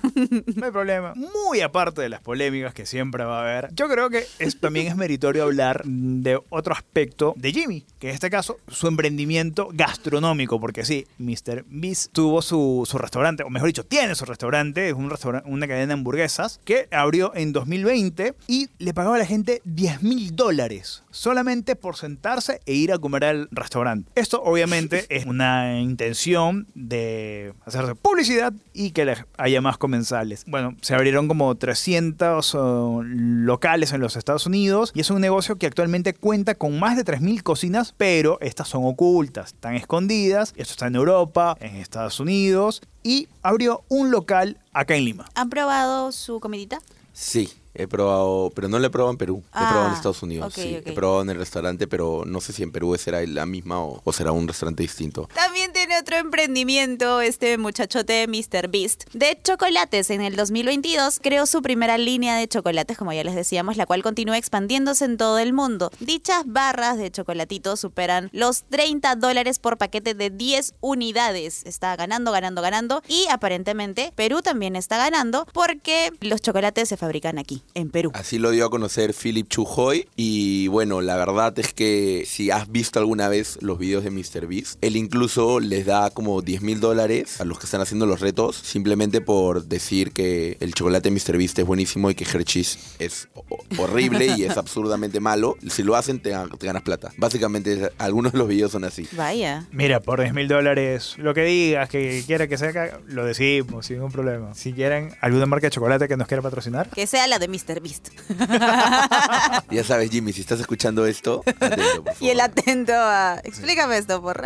No 0.56 0.66
hay 0.66 0.72
problema. 0.72 1.14
Muy 1.16 1.62
aparte 1.62 2.02
de 2.02 2.10
las 2.10 2.22
polémicas 2.22 2.74
que 2.74 2.86
siempre 2.86 3.24
va 3.24 3.40
a 3.40 3.42
haber, 3.42 3.74
yo 3.74 3.88
creo 3.88 4.10
que 4.10 4.13
es, 4.40 4.60
también 4.60 4.88
es 4.88 4.96
meritorio 4.96 5.44
hablar 5.44 5.84
de 5.86 6.40
otro 6.50 6.74
aspecto 6.74 7.34
de 7.38 7.52
Jimmy, 7.52 7.86
que 8.00 8.10
en 8.10 8.16
este 8.16 8.30
caso 8.30 8.58
su 8.68 8.88
emprendimiento 8.88 9.70
gastronómico, 9.74 10.60
porque 10.60 10.86
sí, 10.86 11.06
Mr. 11.18 11.66
Beast 11.68 12.12
tuvo 12.12 12.42
su, 12.42 12.88
su 12.90 12.98
restaurante, 12.98 13.44
o 13.44 13.50
mejor 13.50 13.68
dicho, 13.68 13.86
tiene 13.86 14.16
su 14.16 14.26
restaurante, 14.26 14.90
es 14.90 14.94
un 14.94 15.10
restaurante, 15.10 15.50
una 15.50 15.68
cadena 15.68 15.88
de 15.88 15.94
hamburguesas, 15.94 16.60
que 16.64 16.88
abrió 16.92 17.34
en 17.36 17.54
2020 17.54 18.36
y 18.48 18.70
le 18.80 18.94
pagaba 18.94 19.16
a 19.16 19.20
la 19.20 19.26
gente 19.26 19.62
10 19.66 20.04
mil 20.04 20.36
dólares 20.36 21.04
solamente 21.14 21.76
por 21.76 21.96
sentarse 21.96 22.60
e 22.66 22.74
ir 22.74 22.92
a 22.92 22.98
comer 22.98 23.24
al 23.26 23.48
restaurante. 23.52 24.12
Esto 24.16 24.42
obviamente 24.44 25.06
es 25.10 25.26
una 25.26 25.80
intención 25.80 26.68
de 26.74 27.54
hacerse 27.66 27.96
publicidad 27.96 28.54
y 28.74 28.92
que 28.92 29.16
haya 29.38 29.62
más 29.62 29.78
comensales. 29.78 30.44
Bueno, 30.48 30.76
se 30.82 30.96
abrieron 30.96 31.28
como 31.28 31.54
300 31.56 32.56
oh, 32.56 33.04
locales 33.04 33.94
en 33.94 34.02
los 34.04 34.16
Estados 34.16 34.46
Unidos 34.46 34.92
y 34.94 35.02
es 35.02 35.10
un 35.10 35.20
negocio 35.22 35.58
que 35.58 35.66
actualmente 35.68 36.14
cuenta 36.14 36.56
con 36.56 36.80
más 36.80 36.96
de 36.98 37.04
3.000 37.06 37.42
cocinas, 37.44 37.94
pero 37.98 38.38
estas 38.42 38.68
son 38.68 38.86
ocultas, 38.86 39.48
están 39.48 39.76
escondidas. 39.76 40.54
Esto 40.56 40.72
está 40.74 40.88
en 40.88 40.96
Europa, 40.96 41.58
en 41.60 41.76
Estados 41.78 42.20
Unidos 42.20 42.82
y 43.02 43.28
abrió 43.42 43.84
un 43.90 44.12
local 44.12 44.58
acá 44.74 44.96
en 44.96 45.06
Lima. 45.06 45.26
¿Han 45.36 45.50
probado 45.50 46.12
su 46.12 46.40
comidita? 46.40 46.80
Sí, 47.16 47.52
he 47.76 47.88
probado, 47.88 48.52
pero 48.56 48.68
no 48.70 48.80
lo 48.80 48.88
he 48.88 48.90
probado 48.90 49.12
en 49.12 49.18
Perú, 49.18 49.44
lo 49.54 49.60
he 49.60 49.64
probado 49.68 49.86
en 49.88 49.92
Ah, 49.94 49.96
Estados 49.96 50.24
Unidos. 50.24 50.54
sí. 50.54 50.80
He 50.84 50.94
probado 50.94 51.22
en 51.22 51.30
el 51.30 51.38
restaurante, 51.38 51.86
pero 51.88 52.24
no 52.26 52.42
sé 52.42 52.54
si 52.54 52.64
en 52.64 52.72
Perú 52.72 52.96
será 52.98 53.22
la 53.28 53.46
misma 53.46 53.84
o, 53.84 54.02
o 54.04 54.14
será 54.14 54.32
un 54.32 54.48
restaurante 54.48 54.82
distinto. 54.82 55.30
También 55.36 55.72
tenemos 55.74 55.83
otro 56.00 56.18
emprendimiento, 56.18 57.22
este 57.22 57.58
muchachote 57.58 58.28
Mr. 58.28 58.68
Beast, 58.70 59.04
de 59.14 59.40
chocolates. 59.44 60.10
En 60.10 60.22
el 60.22 60.36
2022 60.36 61.20
creó 61.22 61.46
su 61.46 61.62
primera 61.62 61.98
línea 61.98 62.36
de 62.36 62.48
chocolates, 62.48 62.98
como 62.98 63.14
ya 63.14 63.24
les 63.24 63.36
decíamos, 63.36 63.78
la 63.78 63.86
cual 63.86 64.04
continúa 64.04 64.38
expandiéndose 64.38 65.06
en 65.06 65.18
todo 65.18 65.40
el 65.40 65.54
mundo. 65.54 65.92
Dichas 66.00 66.44
barras 66.46 66.98
de 66.98 67.12
chocolatitos 67.12 67.80
superan 67.80 68.30
los 68.32 68.64
30 68.64 69.16
dólares 69.16 69.60
por 69.60 69.78
paquete 69.78 70.14
de 70.14 70.30
10 70.30 70.76
unidades. 70.82 71.64
Está 71.66 71.96
ganando, 71.96 72.32
ganando, 72.32 72.62
ganando. 72.62 73.02
Y 73.08 73.26
aparentemente 73.30 74.14
Perú 74.16 74.42
también 74.42 74.76
está 74.76 74.98
ganando 74.98 75.46
porque 75.54 76.12
los 76.22 76.42
chocolates 76.42 76.90
se 76.90 76.98
fabrican 76.98 77.38
aquí, 77.38 77.64
en 77.74 77.90
Perú. 77.90 78.12
Así 78.14 78.40
lo 78.40 78.52
dio 78.52 78.66
a 78.66 78.70
conocer 78.70 79.14
Philip 79.14 79.48
Chujoy 79.48 80.08
y 80.16 80.68
bueno, 80.68 81.02
la 81.02 81.16
verdad 81.16 81.58
es 81.60 81.74
que 81.74 82.26
si 82.28 82.52
has 82.52 82.72
visto 82.72 83.00
alguna 83.00 83.30
vez 83.30 83.58
los 83.62 83.78
videos 83.78 84.04
de 84.04 84.12
MrBeast, 84.12 84.78
él 84.82 84.96
incluso 84.96 85.60
les 85.60 85.83
da 85.86 86.10
como 86.10 86.42
10 86.42 86.62
mil 86.62 86.80
dólares 86.80 87.40
a 87.42 87.46
los 87.46 87.60
que 87.60 87.66
están 87.66 87.82
haciendo 87.82 88.06
los 88.06 88.20
retos 88.20 88.56
simplemente 88.56 89.22
por 89.22 89.66
decir 89.66 90.12
que 90.12 90.58
el 90.60 90.74
chocolate 90.74 91.10
MrBeast 91.12 91.60
es 91.60 91.66
buenísimo 91.66 92.10
y 92.10 92.16
que 92.16 92.24
Hershey's 92.26 92.78
es 93.00 93.28
ho- 93.34 93.44
horrible 93.78 94.28
y 94.38 94.44
es 94.44 94.58
absurdamente 94.58 95.20
malo. 95.20 95.58
Si 95.70 95.84
lo 95.84 95.96
hacen 95.96 96.20
te, 96.22 96.34
te 96.60 96.66
ganas 96.66 96.84
plata. 96.84 97.12
Básicamente 97.18 97.92
algunos 97.98 98.34
de 98.34 98.38
los 98.38 98.48
videos 98.48 98.72
son 98.72 98.84
así. 98.84 99.08
Vaya. 99.14 99.66
Mira, 99.72 100.00
por 100.00 100.20
10 100.22 100.34
mil 100.34 100.48
dólares, 100.48 101.16
lo 101.18 101.34
que 101.34 101.44
digas, 101.44 101.90
que 101.90 102.24
quiera 102.28 102.48
que 102.48 102.58
sea, 102.58 103.00
lo 103.08 103.26
decimos 103.26 103.86
sin 103.86 103.98
ningún 103.98 104.12
problema. 104.12 104.54
Si 104.54 104.74
quieren 104.74 105.16
alguna 105.22 105.46
marca 105.46 105.68
de 105.68 105.72
chocolate 105.72 106.08
que 106.08 106.18
nos 106.18 106.28
quiera 106.28 106.42
patrocinar, 106.44 106.90
Que 106.90 107.08
sea 107.08 107.26
la 107.28 107.40
de 107.40 107.48
Mr. 107.48 107.82
Beast. 107.82 108.10
Ya 109.72 109.84
sabes 109.84 110.12
Jimmy, 110.12 110.34
si 110.34 110.42
estás 110.42 110.60
escuchando 110.60 111.06
esto, 111.08 111.42
atento, 111.60 112.04
por 112.04 112.14
y 112.20 112.30
el 112.30 112.40
atento 112.40 112.94
a... 112.96 113.40
Explícame 113.44 113.98
esto 113.98 114.22
por. 114.22 114.44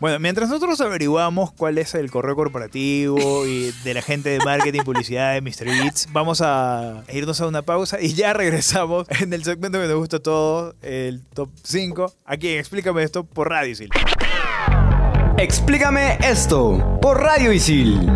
Bueno, 0.00 0.18
mientras 0.18 0.48
nosotros 0.48 0.69
averiguamos 0.78 1.52
cuál 1.52 1.78
es 1.78 1.94
el 1.94 2.10
correo 2.10 2.36
corporativo 2.36 3.46
y 3.46 3.72
de 3.82 3.94
la 3.94 4.02
gente 4.02 4.30
de 4.30 4.38
marketing 4.44 4.82
publicidad 4.82 5.34
de 5.34 5.40
Mr. 5.40 5.64
Beats, 5.64 6.08
vamos 6.12 6.40
a 6.42 7.02
irnos 7.12 7.40
a 7.40 7.48
una 7.48 7.62
pausa 7.62 8.00
y 8.00 8.14
ya 8.14 8.32
regresamos 8.32 9.08
en 9.20 9.32
el 9.32 9.42
segmento 9.42 9.80
que 9.80 9.88
nos 9.88 9.96
gusta 9.96 10.18
a 10.18 10.20
todos, 10.20 10.76
el 10.82 11.22
top 11.34 11.50
5. 11.64 12.12
Aquí, 12.24 12.50
explícame 12.50 13.02
esto 13.02 13.24
por 13.24 13.48
Radio 13.48 13.72
Isil. 13.72 13.90
Explícame 15.38 16.18
esto 16.22 16.98
por 17.02 17.20
Radio 17.20 17.52
Isil. 17.52 18.08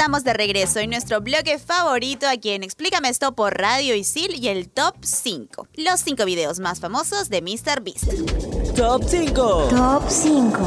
Estamos 0.00 0.24
de 0.24 0.32
regreso 0.32 0.78
en 0.78 0.88
nuestro 0.88 1.20
bloque 1.20 1.58
favorito 1.58 2.26
aquí 2.26 2.52
en 2.52 2.62
Explícame 2.62 3.10
esto 3.10 3.34
por 3.34 3.58
Radio 3.58 3.94
Isil 3.94 4.34
y 4.34 4.48
el 4.48 4.70
top 4.70 4.94
5. 5.02 5.68
Los 5.74 6.00
5 6.00 6.24
videos 6.24 6.58
más 6.58 6.80
famosos 6.80 7.28
de 7.28 7.42
Mr. 7.42 7.82
Beast. 7.82 8.10
Top 8.74 9.02
5. 9.06 9.68
Top 9.68 10.02
5. 10.08 10.58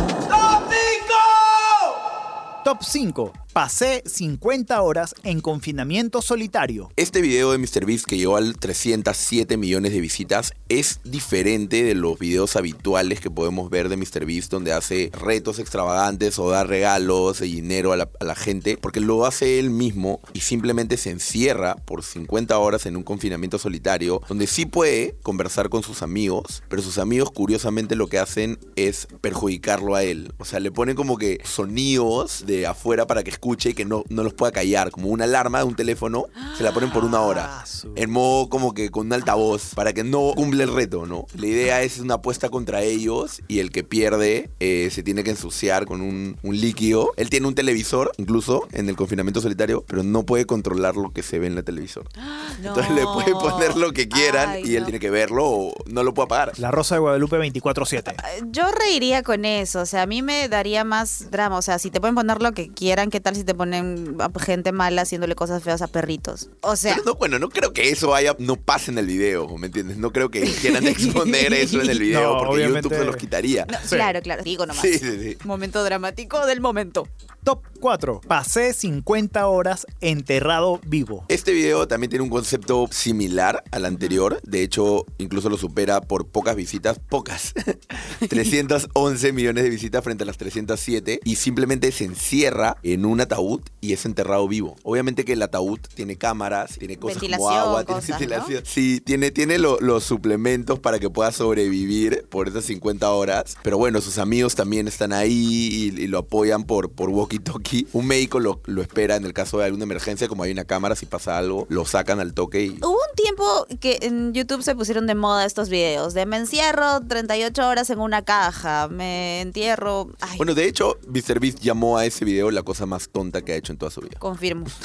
Top 2.64 2.84
5. 2.84 3.43
Pasé 3.54 4.02
50 4.08 4.82
horas 4.82 5.14
en 5.22 5.40
confinamiento 5.40 6.24
solitario. 6.24 6.90
Este 6.96 7.22
video 7.22 7.52
de 7.52 7.60
MrBeast 7.60 8.06
que 8.06 8.18
llegó 8.18 8.36
al 8.36 8.58
307 8.58 9.58
millones 9.58 9.92
de 9.92 10.02
visitas 10.02 10.54
es 10.70 11.02
diferente 11.04 11.84
de 11.84 11.94
los 11.94 12.18
videos 12.18 12.56
habituales 12.56 13.20
que 13.20 13.30
podemos 13.30 13.70
ver 13.70 13.90
de 13.90 13.98
MrBeast 13.98 14.50
donde 14.50 14.74
hace 14.74 15.12
retos 15.14 15.60
extravagantes 15.60 16.40
o 16.40 16.50
da 16.50 16.64
regalos 16.64 17.42
de 17.42 17.46
dinero 17.46 17.94
a 17.94 17.98
la, 17.98 18.10
a 18.20 18.26
la 18.26 18.34
gente 18.34 18.76
porque 18.76 19.02
lo 19.02 19.24
hace 19.24 19.60
él 19.60 19.70
mismo 19.70 20.20
y 20.34 20.40
simplemente 20.40 20.98
se 20.98 21.12
encierra 21.12 21.76
por 21.76 22.02
50 22.02 22.58
horas 22.58 22.88
en 22.88 22.98
un 22.98 23.04
confinamiento 23.04 23.60
solitario 23.60 24.20
donde 24.28 24.48
sí 24.48 24.66
puede 24.66 25.16
conversar 25.22 25.70
con 25.70 25.84
sus 25.84 26.02
amigos 26.02 26.64
pero 26.70 26.82
sus 26.82 26.98
amigos 26.98 27.30
curiosamente 27.30 27.96
lo 27.96 28.08
que 28.08 28.18
hacen 28.18 28.58
es 28.76 29.08
perjudicarlo 29.22 29.94
a 29.94 30.02
él 30.02 30.34
o 30.40 30.46
sea 30.46 30.60
le 30.60 30.72
ponen 30.72 30.96
como 30.96 31.20
que 31.20 31.40
sonidos 31.44 32.48
de 32.48 32.66
afuera 32.66 33.06
para 33.06 33.22
que 33.22 33.30
escuche 33.44 33.72
y 33.72 33.74
que 33.74 33.84
no, 33.84 34.04
no 34.08 34.24
los 34.24 34.34
pueda 34.34 34.54
callar 34.54 34.90
como 34.90 35.10
una 35.10 35.26
alarma 35.26 35.58
de 35.60 35.66
un 35.66 35.76
teléfono 35.76 36.28
se 36.58 36.64
la 36.64 36.72
ponen 36.74 36.92
por 36.92 37.04
una 37.04 37.20
hora 37.20 37.44
Ah, 37.46 37.66
en 37.96 38.10
modo 38.10 38.48
como 38.48 38.74
que 38.74 38.90
con 38.90 39.08
un 39.08 39.14
altavoz 39.14 39.76
para 39.76 39.92
que 39.92 40.04
no 40.06 40.32
cumple 40.36 40.64
el 40.64 40.74
reto, 40.74 41.06
¿no? 41.06 41.26
La 41.36 41.48
idea 41.48 41.82
es 41.82 42.00
una 42.00 42.16
apuesta 42.16 42.48
contra 42.50 42.84
ellos 42.84 43.42
y 43.50 43.60
el 43.60 43.72
que 43.72 43.84
pierde 43.84 44.50
eh, 44.62 44.90
se 44.92 45.04
tiene 45.04 45.24
que 45.24 45.32
ensuciar 45.32 45.86
con 45.86 46.00
un, 46.02 46.38
un 46.42 46.58
líquido. 46.60 47.12
Él 47.18 47.30
tiene 47.30 47.48
un 47.48 47.56
televisor, 47.56 48.12
incluso 48.18 48.68
en 48.72 48.88
el 48.88 48.96
confinamiento 48.96 49.42
solitario, 49.42 49.84
pero 49.88 50.04
no 50.04 50.26
puede 50.26 50.46
controlar 50.46 50.96
lo 50.96 51.12
que 51.12 51.22
se 51.22 51.40
ve 51.40 51.48
en 51.48 51.58
el 51.58 51.64
televisor. 51.66 52.08
Entonces 52.60 52.92
le 52.94 53.04
puede 53.04 53.34
poner 53.34 53.76
lo 53.76 53.92
que 53.92 54.08
quieran 54.08 54.50
Ay, 54.52 54.64
y 54.66 54.76
él 54.76 54.82
no. 54.82 54.86
tiene 54.86 55.00
que 55.00 55.10
verlo 55.10 55.46
o 55.46 55.74
no 55.88 56.04
lo 56.04 56.14
puede 56.14 56.26
apagar. 56.28 56.58
La 56.60 56.72
Rosa 56.72 56.96
de 56.96 57.00
Guadalupe 57.02 57.38
24-7. 57.38 58.16
Yo 58.52 58.72
reiría 58.72 59.22
con 59.24 59.44
eso, 59.44 59.82
o 59.82 59.86
sea, 59.86 60.04
a 60.04 60.06
mí 60.06 60.22
me 60.22 60.48
daría 60.48 60.84
más 60.84 61.30
drama, 61.30 61.58
o 61.58 61.62
sea, 61.62 61.78
si 61.80 61.92
te 61.92 62.00
pueden 62.00 62.16
poner 62.16 62.42
lo 62.42 62.54
que 62.54 62.70
quieran, 62.70 63.10
¿qué 63.10 63.20
tal 63.20 63.33
si 63.36 63.44
te 63.44 63.54
ponen 63.54 64.18
a 64.20 64.30
gente 64.40 64.72
mala 64.72 65.02
haciéndole 65.04 65.36
cosas 65.36 65.64
feas 65.64 65.82
a 65.82 65.88
perritos? 65.88 66.50
O 66.62 66.76
sea, 66.76 66.94
Pero 66.96 67.06
no, 67.06 67.16
bueno, 67.16 67.40
no 67.40 67.50
creo 67.50 67.74
que 67.74 67.90
eso 67.90 68.14
haya, 68.16 68.36
no 68.40 68.56
pase 68.56 68.92
en 68.92 68.98
el 68.98 69.08
video, 69.08 69.48
¿me 69.58 69.68
entiendes? 69.68 69.98
No 69.98 70.12
creo 70.12 70.30
que 70.32 70.42
quieran 70.42 70.88
exponer 70.88 71.54
eso 71.54 71.82
en 71.82 71.90
el 71.90 72.00
video 72.00 72.34
No, 72.34 72.38
porque 72.40 72.54
obviamente- 72.56 72.90
YouTube 72.90 72.98
se 73.00 73.06
los 73.06 73.16
quitaría. 73.18 73.66
no, 73.66 73.78
Sí. 73.84 73.96
claro, 73.96 74.22
claro, 74.22 74.44
digo 74.44 74.66
nomás. 74.66 74.82
Sí, 74.82 74.98
sí, 74.98 75.20
sí. 75.20 75.38
Momento 75.44 75.84
dramático 75.84 76.46
del 76.46 76.62
momento. 76.62 77.08
Top 77.44 77.62
4. 77.82 78.22
Pasé 78.26 78.72
50 78.74 79.48
horas 79.48 79.86
enterrado 80.00 80.80
vivo. 80.86 81.26
Este 81.28 81.52
video 81.52 81.88
también 81.90 82.10
tiene 82.10 82.24
un 82.24 82.30
concepto 82.30 82.88
similar 82.90 83.64
al 83.72 83.84
anterior. 83.84 84.40
De 84.44 84.64
hecho, 84.64 85.06
incluso 85.18 85.50
lo 85.50 85.58
supera 85.58 86.00
por 86.00 86.28
pocas 86.28 86.56
visitas. 86.56 87.00
Pocas. 87.00 87.54
311 88.30 89.34
millones 89.34 89.64
de 89.66 89.70
visitas 89.70 90.04
frente 90.04 90.24
a 90.24 90.26
las 90.28 90.38
307. 90.38 91.20
Y 91.26 91.36
simplemente 91.36 91.92
se 91.92 92.06
encierra 92.06 92.78
en 92.84 93.06
un 93.06 93.20
ataúd 93.24 93.62
y 93.82 93.94
es 93.94 94.06
enterrado 94.06 94.48
vivo. 94.48 94.76
Obviamente 94.84 95.26
que 95.26 95.34
el 95.34 95.42
ataúd 95.42 95.80
tiene 95.96 96.16
cámaras, 96.16 96.78
tiene 96.78 96.98
cosas 96.98 97.22
como 97.24 97.50
agua, 97.50 97.84
cosas, 97.86 98.06
tiene 98.06 98.14
¿no? 98.14 98.20
ventilación. 98.44 98.64
Sí, 98.66 99.02
tiene, 99.02 99.32
tiene 99.32 99.58
lo- 99.58 99.80
los 99.80 100.04
suplementos 100.04 100.80
para 100.80 101.00
que 101.00 101.10
pueda 101.10 101.32
sobrevivir 101.32 102.26
por 102.30 102.48
esas 102.48 102.66
50 102.66 103.10
horas. 103.12 103.58
Pero 103.64 103.78
bueno, 103.78 104.02
sus 104.02 104.18
amigos 104.18 104.56
también 104.56 104.88
están 104.88 105.14
ahí 105.14 105.92
y, 105.96 106.02
y 106.02 106.08
lo 106.08 106.20
apoyan 106.20 106.64
por, 106.64 106.92
por 106.92 107.10
walkie-talkie. 107.10 107.88
Un 107.94 108.08
médico 108.08 108.40
lo, 108.40 108.62
lo 108.66 108.82
espera 108.82 109.16
en 109.16 109.26
el 109.26 109.34
caso 109.34 109.58
de 109.60 109.66
alguna 109.66 109.84
emergencia, 109.84 110.28
como 110.28 110.44
hay 110.44 110.52
una 110.52 110.66
cámara, 110.66 110.96
si 110.96 111.06
pasa 111.06 111.38
algo, 111.38 111.66
lo 111.70 111.86
sacan 111.86 112.20
al 112.20 112.34
toque 112.34 112.64
y... 112.66 112.70
Hubo 112.82 112.92
un 112.92 113.16
tiempo 113.16 113.68
que 113.80 114.00
en 114.02 114.34
YouTube 114.34 114.64
se 114.64 114.76
pusieron 114.76 115.08
de 115.08 115.16
moda 115.16 115.46
estos 115.46 115.70
videos 115.70 116.14
de 116.14 116.26
me 116.26 116.38
encierro 116.38 117.02
38 117.08 117.68
horas 117.68 117.90
en 117.90 118.00
una 118.00 118.22
caja, 118.24 118.88
me 118.90 119.42
entierro... 119.42 120.10
Ay, 120.22 120.38
Bueno, 120.38 120.54
de 120.56 120.68
hecho, 120.68 120.98
MrBeast 121.08 121.60
llamó 121.60 121.98
a 121.98 122.06
ese 122.06 122.26
video 122.26 122.52
la 122.52 122.64
cosa 122.64 122.86
más 122.86 123.08
tonta 123.14 123.44
que 123.44 123.54
ha 123.54 123.56
hecho 123.56 123.72
en 123.72 123.78
toda 123.78 123.92
su 123.92 124.02
vida. 124.02 124.18
confirmo. 124.20 124.66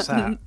O 0.00 0.02
sea, 0.02 0.38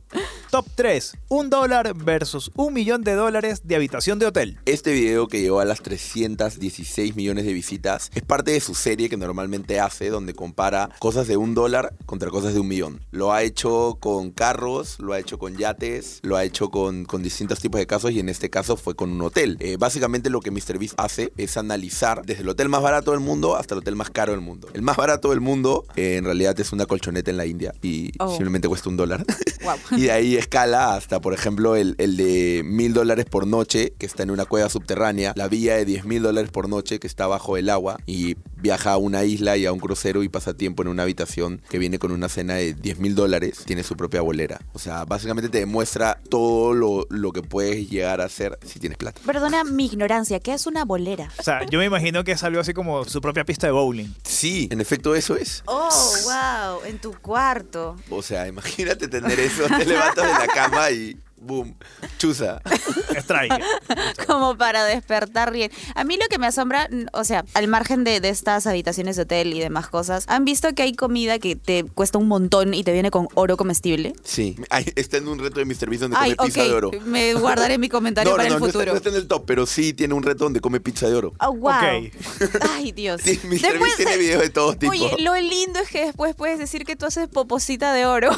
top 0.50 0.66
3. 0.76 1.18
Un 1.30 1.50
dólar 1.50 1.94
versus 1.96 2.52
un 2.56 2.74
millón 2.74 3.04
de 3.04 3.14
dólares 3.14 3.62
de 3.66 3.76
habitación 3.76 4.20
de 4.20 4.28
hotel. 4.28 4.60
Este 4.66 4.94
video 4.94 5.28
que 5.28 5.42
llegó 5.42 5.60
a 5.60 5.66
las 5.66 5.82
316 5.82 7.16
millones 7.16 7.46
de 7.46 7.54
visitas 7.54 8.10
es 8.14 8.22
parte 8.22 8.52
de 8.52 8.60
su 8.60 8.76
serie 8.76 9.10
que 9.10 9.18
normalmente 9.18 9.80
hace 9.80 10.10
donde 10.10 10.34
compara 10.34 10.90
cosas 11.00 11.28
de 11.28 11.38
un 11.38 11.56
dólar 11.56 11.96
contra 12.06 12.30
cosas 12.30 12.54
de 12.54 12.60
un 12.60 12.68
millón. 12.68 13.02
Lo 13.12 13.34
ha 13.34 13.44
hecho 13.44 13.98
con 14.00 14.32
carros, 14.32 15.00
lo 15.00 15.14
ha 15.14 15.20
hecho 15.20 15.40
con 15.40 15.58
yates, 15.58 16.20
lo 16.22 16.38
ha 16.38 16.44
hecho 16.44 16.70
con, 16.70 17.06
con 17.06 17.24
distintos 17.24 17.60
tipos 17.60 17.80
de 17.80 17.88
casos 17.88 18.12
y 18.12 18.20
en 18.20 18.30
este 18.30 18.50
caso 18.50 18.78
fue 18.78 18.96
con 18.96 19.12
un 19.12 19.22
hotel. 19.22 19.58
Eh, 19.60 19.78
básicamente 19.78 20.30
lo 20.30 20.40
que 20.40 20.52
MrBeast 20.52 20.94
hace 20.98 21.34
es 21.38 21.58
analizar 21.58 22.24
desde 22.26 22.44
el 22.44 22.50
hotel 22.50 22.70
más 22.70 22.84
barato 22.84 23.12
del 23.12 23.20
mundo 23.20 23.56
hasta 23.56 23.74
el 23.74 23.80
hotel 23.80 23.96
más 23.96 24.12
caro 24.12 24.32
del 24.34 24.42
mundo. 24.42 24.70
El 24.74 24.84
más 24.84 24.98
barato 24.98 25.32
del 25.32 25.42
mundo 25.42 25.86
eh, 25.96 26.18
en 26.18 26.26
realidad 26.26 26.60
es 26.60 26.72
una 26.72 26.86
colchoneta 26.86 27.23
en 27.32 27.38
la 27.38 27.46
India 27.46 27.74
y 27.82 28.12
Oh. 28.20 28.30
simplemente 28.30 28.68
cuesta 28.68 28.90
un 28.90 28.98
dólar. 28.98 29.26
Y 29.92 30.02
de 30.02 30.12
ahí 30.12 30.36
escala 30.36 30.96
hasta, 30.96 31.22
por 31.22 31.34
ejemplo, 31.34 31.76
el, 31.76 31.96
el 31.98 32.18
de 32.18 32.64
mil 32.66 32.94
dólares 32.94 33.26
por 33.26 33.48
noche, 33.48 33.94
que 33.98 34.06
está 34.06 34.24
en 34.24 34.32
una 34.32 34.46
cueva 34.46 34.68
subterránea, 34.70 35.32
la 35.36 35.48
villa 35.48 35.76
de 35.76 35.86
10 35.86 36.06
mil 36.06 36.22
dólares 36.22 36.52
por 36.52 36.68
noche, 36.68 37.00
que 37.00 37.08
está 37.08 37.28
bajo 37.28 37.56
el 37.58 37.70
agua, 37.70 37.98
y 38.06 38.36
viaja 38.64 38.94
a 38.94 38.98
una 38.98 39.26
isla 39.26 39.58
y 39.58 39.66
a 39.66 39.74
un 39.74 39.80
crucero 39.80 40.24
y 40.24 40.30
pasa 40.30 40.54
tiempo 40.54 40.82
en 40.84 40.88
una 40.88 41.04
habitación 41.04 41.62
que 41.70 41.78
viene 41.78 42.00
con 42.00 42.14
una 42.14 42.30
cena 42.30 42.56
de 42.56 42.74
10 42.74 43.00
mil 43.00 43.14
dólares, 43.14 43.64
tiene 43.66 43.84
su 43.84 43.98
propia 43.98 44.22
bolera. 44.22 44.62
O 44.72 44.80
sea, 44.80 45.04
básicamente 45.04 45.50
te 45.50 45.60
demuestra 45.60 46.18
todo 46.30 46.74
lo, 46.74 47.06
lo 47.10 47.34
que 47.34 47.42
puedes 47.42 47.90
llegar 47.90 48.22
a 48.22 48.26
hacer 48.26 48.58
si 48.66 48.80
tienes 48.80 48.98
plata. 48.98 49.20
Perdona 49.26 49.66
mi 49.66 49.86
ignorancia, 49.86 50.40
¿qué 50.40 50.54
es 50.54 50.66
una 50.66 50.86
bolera? 50.86 51.30
O 51.38 51.44
sea, 51.44 51.66
yo 51.66 51.78
me 51.78 51.86
imagino 51.86 52.24
que 52.24 52.32
es 52.32 52.44
algo 52.44 52.62
así 52.62 52.74
como 52.74 53.04
su 53.04 53.20
propia 53.20 53.44
pista 53.44 53.68
de 53.68 53.74
bowling. 53.74 54.16
Sí, 54.24 54.70
en 54.72 54.80
efecto 54.80 55.14
eso 55.14 55.36
es. 55.36 55.62
Oh, 55.66 55.90
wow, 56.24 56.86
en 56.86 57.00
tu 57.00 57.12
cuarto. 57.20 57.98
O 58.10 58.22
sea, 58.22 58.48
imagínate 58.48 59.10
tener 59.10 59.38
eso, 59.42 59.64
te 59.78 59.86
levantas 59.86 60.26
de 60.26 60.48
la 60.48 60.54
cama 60.54 60.90
y 60.90 61.18
boom, 61.44 61.76
chuza. 62.18 62.62
Strike. 63.20 63.54
como 64.28 64.58
para 64.58 64.86
despertar 64.86 65.52
bien. 65.52 65.72
A 65.96 66.04
mí 66.04 66.18
lo 66.18 66.28
que 66.30 66.38
me 66.40 66.48
asombra, 66.48 66.90
o 67.14 67.24
sea, 67.24 67.46
al 67.54 67.68
margen 67.68 68.04
de, 68.04 68.20
de 68.20 68.30
estas 68.30 68.66
habitaciones 68.68 69.16
de 69.16 69.24
hotel 69.24 69.54
y 69.54 69.60
demás 69.60 69.88
cosas, 69.90 70.26
¿han 70.28 70.46
visto 70.46 70.74
que 70.74 70.84
hay 70.84 70.94
comida 70.94 71.40
que 71.40 71.56
te 71.56 71.84
cuesta 71.84 72.18
un 72.18 72.28
montón 72.28 72.74
y 72.74 72.84
te 72.84 72.92
viene 72.92 73.12
con 73.12 73.28
oro 73.36 73.58
comestible? 73.58 74.14
Sí, 74.24 74.56
está 74.96 75.18
en 75.18 75.28
un 75.28 75.40
reto 75.40 75.60
de 75.60 75.66
Mr. 75.66 75.90
Beast 75.90 76.02
donde 76.02 76.18
Ay, 76.20 76.36
come 76.36 76.48
pizza 76.50 76.64
de 76.64 76.74
oro. 76.74 76.92
me 77.06 77.34
guardaré 77.36 77.78
mi 77.78 77.90
comentario 77.90 78.32
No, 78.32 78.38
para 78.38 78.50
no, 78.50 78.56
el 78.56 78.62
no 78.62 78.68
está, 78.68 78.80
futuro. 78.80 78.92
no 78.94 78.98
está 78.98 79.10
en 79.10 79.16
el 79.16 79.28
top, 79.28 79.44
pero 79.46 79.66
sí 79.66 79.94
tiene 79.94 80.14
un 80.14 80.24
reto 80.24 80.46
donde 80.46 80.60
come 80.62 80.80
pizza 80.80 81.08
de 81.08 81.16
oro. 81.16 81.34
Oh, 81.40 81.54
wow. 81.54 81.72
Ok. 81.72 82.14
Ay, 82.72 82.92
Dios. 82.92 83.22
Sí, 83.24 83.40
Mr. 83.44 83.50
Después- 83.62 83.80
Beast 83.80 83.98
tiene 83.98 84.18
videos 84.18 84.42
de 84.42 84.50
todo 84.50 84.74
tipo. 84.76 84.92
Oye, 84.92 85.16
lo 85.20 85.36
lindo 85.36 85.80
es 85.80 85.90
que 85.90 86.06
después 86.06 86.36
puedes 86.36 86.58
decir 86.60 86.84
que 86.86 86.96
tú 86.96 87.06
haces 87.06 87.28
poposita 87.28 87.94
de 87.94 88.06
oro. 88.06 88.32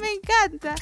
Me 0.00 0.12
encanta. 0.12 0.74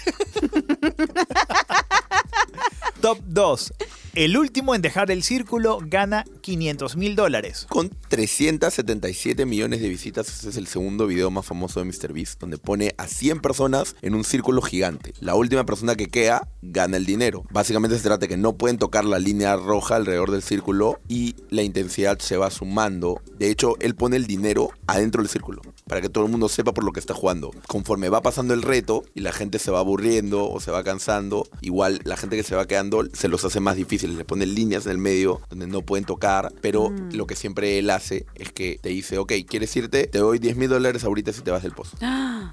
Top 3.01 3.19
2. 3.35 3.71
El 4.15 4.37
último 4.37 4.75
en 4.75 4.83
dejar 4.83 5.11
el 5.11 5.23
círculo 5.23 5.79
gana 5.87 6.27
500 6.43 6.97
mil 6.97 7.17
dólares. 7.17 7.67
Con 7.71 7.89
377 7.89 9.47
millones 9.47 9.81
de 9.81 9.89
visitas, 9.89 10.29
ese 10.29 10.51
es 10.51 10.59
el 10.59 10.67
segundo 10.67 11.07
video 11.07 11.31
más 11.31 11.47
famoso 11.47 11.81
de 11.81 11.87
MrBeast, 11.87 12.39
donde 12.39 12.59
pone 12.59 12.95
a 12.99 13.07
100 13.07 13.41
personas 13.41 13.97
en 14.03 14.15
un 14.15 14.25
círculo 14.25 14.61
gigante. 14.61 15.15
La 15.21 15.35
última 15.35 15.65
persona 15.65 15.95
que 15.95 16.09
queda 16.09 16.47
gana 16.61 16.99
el 16.99 17.07
dinero. 17.07 17.45
Básicamente 17.51 17.97
se 17.97 18.03
trata 18.03 18.19
de 18.19 18.29
que 18.29 18.37
no 18.37 18.53
pueden 18.59 18.77
tocar 18.77 19.07
la 19.07 19.19
línea 19.19 19.57
roja 19.57 19.97
alrededor 19.97 20.31
del 20.31 20.43
círculo 20.43 21.01
y 21.09 21.35
la 21.49 21.63
intensidad 21.63 22.19
se 22.19 22.37
va 22.37 22.51
sumando. 22.51 23.23
De 23.39 23.51
hecho, 23.51 23.77
él 23.81 23.95
pone 23.95 24.17
el 24.17 24.27
dinero 24.27 24.73
adentro 24.87 25.23
del 25.23 25.31
círculo, 25.31 25.63
para 25.89 26.03
que 26.03 26.11
todo 26.11 26.27
el 26.27 26.31
mundo 26.31 26.51
sepa 26.51 26.75
por 26.75 26.85
lo 26.85 26.93
que 26.93 27.01
está 27.01 27.15
jugando. 27.15 27.51
Conforme 27.67 28.11
va 28.11 28.21
pasando 28.21 28.53
el 28.53 28.61
reto 28.61 29.05
y 29.15 29.23
la 29.23 29.33
gente 29.33 29.59
se 29.59 29.71
va 29.71 29.79
aburriendo 29.79 30.51
o 30.51 30.61
se 30.61 30.71
va 30.71 30.85
cansando, 30.85 31.49
igual 31.63 32.03
la 32.05 32.19
gente 32.19 32.37
que 32.37 32.43
se 32.43 32.55
va 32.55 32.67
quedando 32.67 33.05
se 33.15 33.29
los 33.29 33.43
hace 33.47 33.61
más 33.61 33.77
difíciles. 34.03 34.17
Le 34.17 34.25
pone 34.25 34.47
líneas 34.47 34.87
en 34.87 34.93
el 34.93 34.99
medio 34.99 35.41
donde 35.51 35.67
no 35.67 35.83
pueden 35.83 36.05
tocar, 36.05 36.53
pero 36.61 36.93
lo 37.13 37.27
que 37.27 37.37
siempre 37.37 37.79
él 37.79 37.91
hace 37.91 38.27
es 38.35 38.53
que 38.53 38.79
te 38.81 38.91
dice, 38.91 39.19
ok, 39.19 39.33
¿quieres 39.49 39.75
irte? 39.77 40.07
Te 40.07 40.19
doy 40.19 40.39
10 40.39 40.57
mil 40.57 40.69
dólares 40.69 41.05
ahorita 41.05 41.33
si 41.33 41.43
te 41.43 41.51
vas 41.51 41.63
del 41.63 41.73
pozo. 41.73 41.97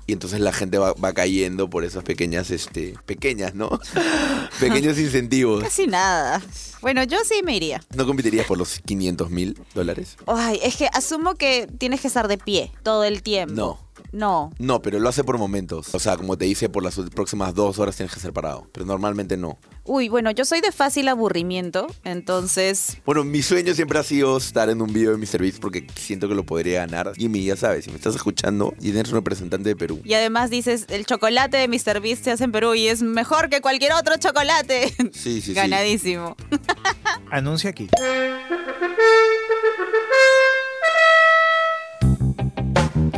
Y 0.08 0.14
entonces 0.14 0.40
la 0.40 0.54
gente 0.54 0.78
va, 0.78 0.94
va 0.94 1.14
cayendo 1.14 1.70
por 1.70 1.84
esas 1.84 2.04
pequeñas, 2.04 2.52
este, 2.52 2.96
pequeñas, 3.06 3.56
¿no? 3.56 3.70
Pequeños 4.60 4.98
incentivos. 5.00 5.64
Casi 5.64 5.88
nada. 5.88 6.42
Bueno, 6.82 7.04
yo 7.04 7.18
sí 7.26 7.42
me 7.44 7.56
iría. 7.56 7.82
¿No 7.94 8.06
competirías 8.06 8.46
por 8.46 8.58
los 8.58 8.80
500 8.80 9.30
mil 9.30 9.60
dólares? 9.76 10.16
Ay, 10.28 10.60
es 10.64 10.78
que 10.78 10.88
asumo 10.94 11.36
que 11.36 11.68
tienes 11.78 12.02
que 12.02 12.08
estar 12.08 12.28
de 12.28 12.38
pie 12.38 12.72
todo 12.84 13.04
el 13.04 13.22
tiempo. 13.22 13.54
No. 13.54 13.89
No. 14.12 14.52
No, 14.60 14.82
pero 14.82 15.00
lo 15.00 15.10
hace 15.10 15.24
por 15.24 15.38
momentos. 15.38 15.94
O 15.94 16.00
sea, 16.00 16.18
como 16.18 16.38
te 16.38 16.46
dice, 16.46 16.70
por 16.70 16.84
las 16.84 16.96
próximas 17.14 17.54
dos 17.54 17.80
horas 17.80 17.96
tienes 17.96 18.14
que 18.14 18.20
ser 18.20 18.34
parado. 18.34 18.68
Pero 18.72 18.86
normalmente 18.86 19.38
no. 19.38 19.58
Uy, 19.86 20.08
bueno, 20.10 20.30
yo 20.32 20.46
soy 20.46 20.62
de 20.62 20.72
fácil 20.72 21.08
aburrimiento, 21.08 21.88
entonces 22.04 22.98
Bueno, 23.06 23.24
mi 23.24 23.42
sueño 23.42 23.74
siempre 23.74 23.98
ha 23.98 24.04
sido 24.04 24.38
estar 24.38 24.70
en 24.70 24.82
un 24.84 24.94
video 24.94 25.12
de 25.12 25.18
MrBeast 25.18 25.60
porque 25.60 25.88
siento 25.96 26.28
que 26.28 26.36
lo 26.36 26.44
podría 26.46 26.82
ganar. 26.86 27.14
Jimmy, 27.16 27.44
ya 27.44 27.56
sabes, 27.56 27.86
si 27.86 27.90
me 27.90 27.96
estás 27.98 28.14
escuchando 28.16 28.76
y 28.80 28.90
eres 28.92 29.10
un 29.10 29.16
representante 29.16 29.70
de 29.70 29.76
Perú. 29.76 30.00
y 30.04 30.14
además 30.14 30.52
dices, 30.52 30.86
el 30.90 31.06
chocolate 31.08 31.58
de 31.58 31.68
Mr. 31.68 32.02
Beast 32.02 32.24
se 32.24 32.32
hace 32.32 32.44
en 32.44 32.52
Perú 32.52 32.76
y 32.76 32.88
es 32.88 33.02
mejor 33.02 33.50
que 33.50 33.62
cualquier 33.62 33.94
otro 33.94 34.16
chocolate. 34.18 34.94
Sí, 35.12 35.42
sí, 35.42 35.42
sí. 35.42 35.54
Ganadísimo. 35.54 36.36
Anuncia 37.32 37.72
aquí. 37.72 37.88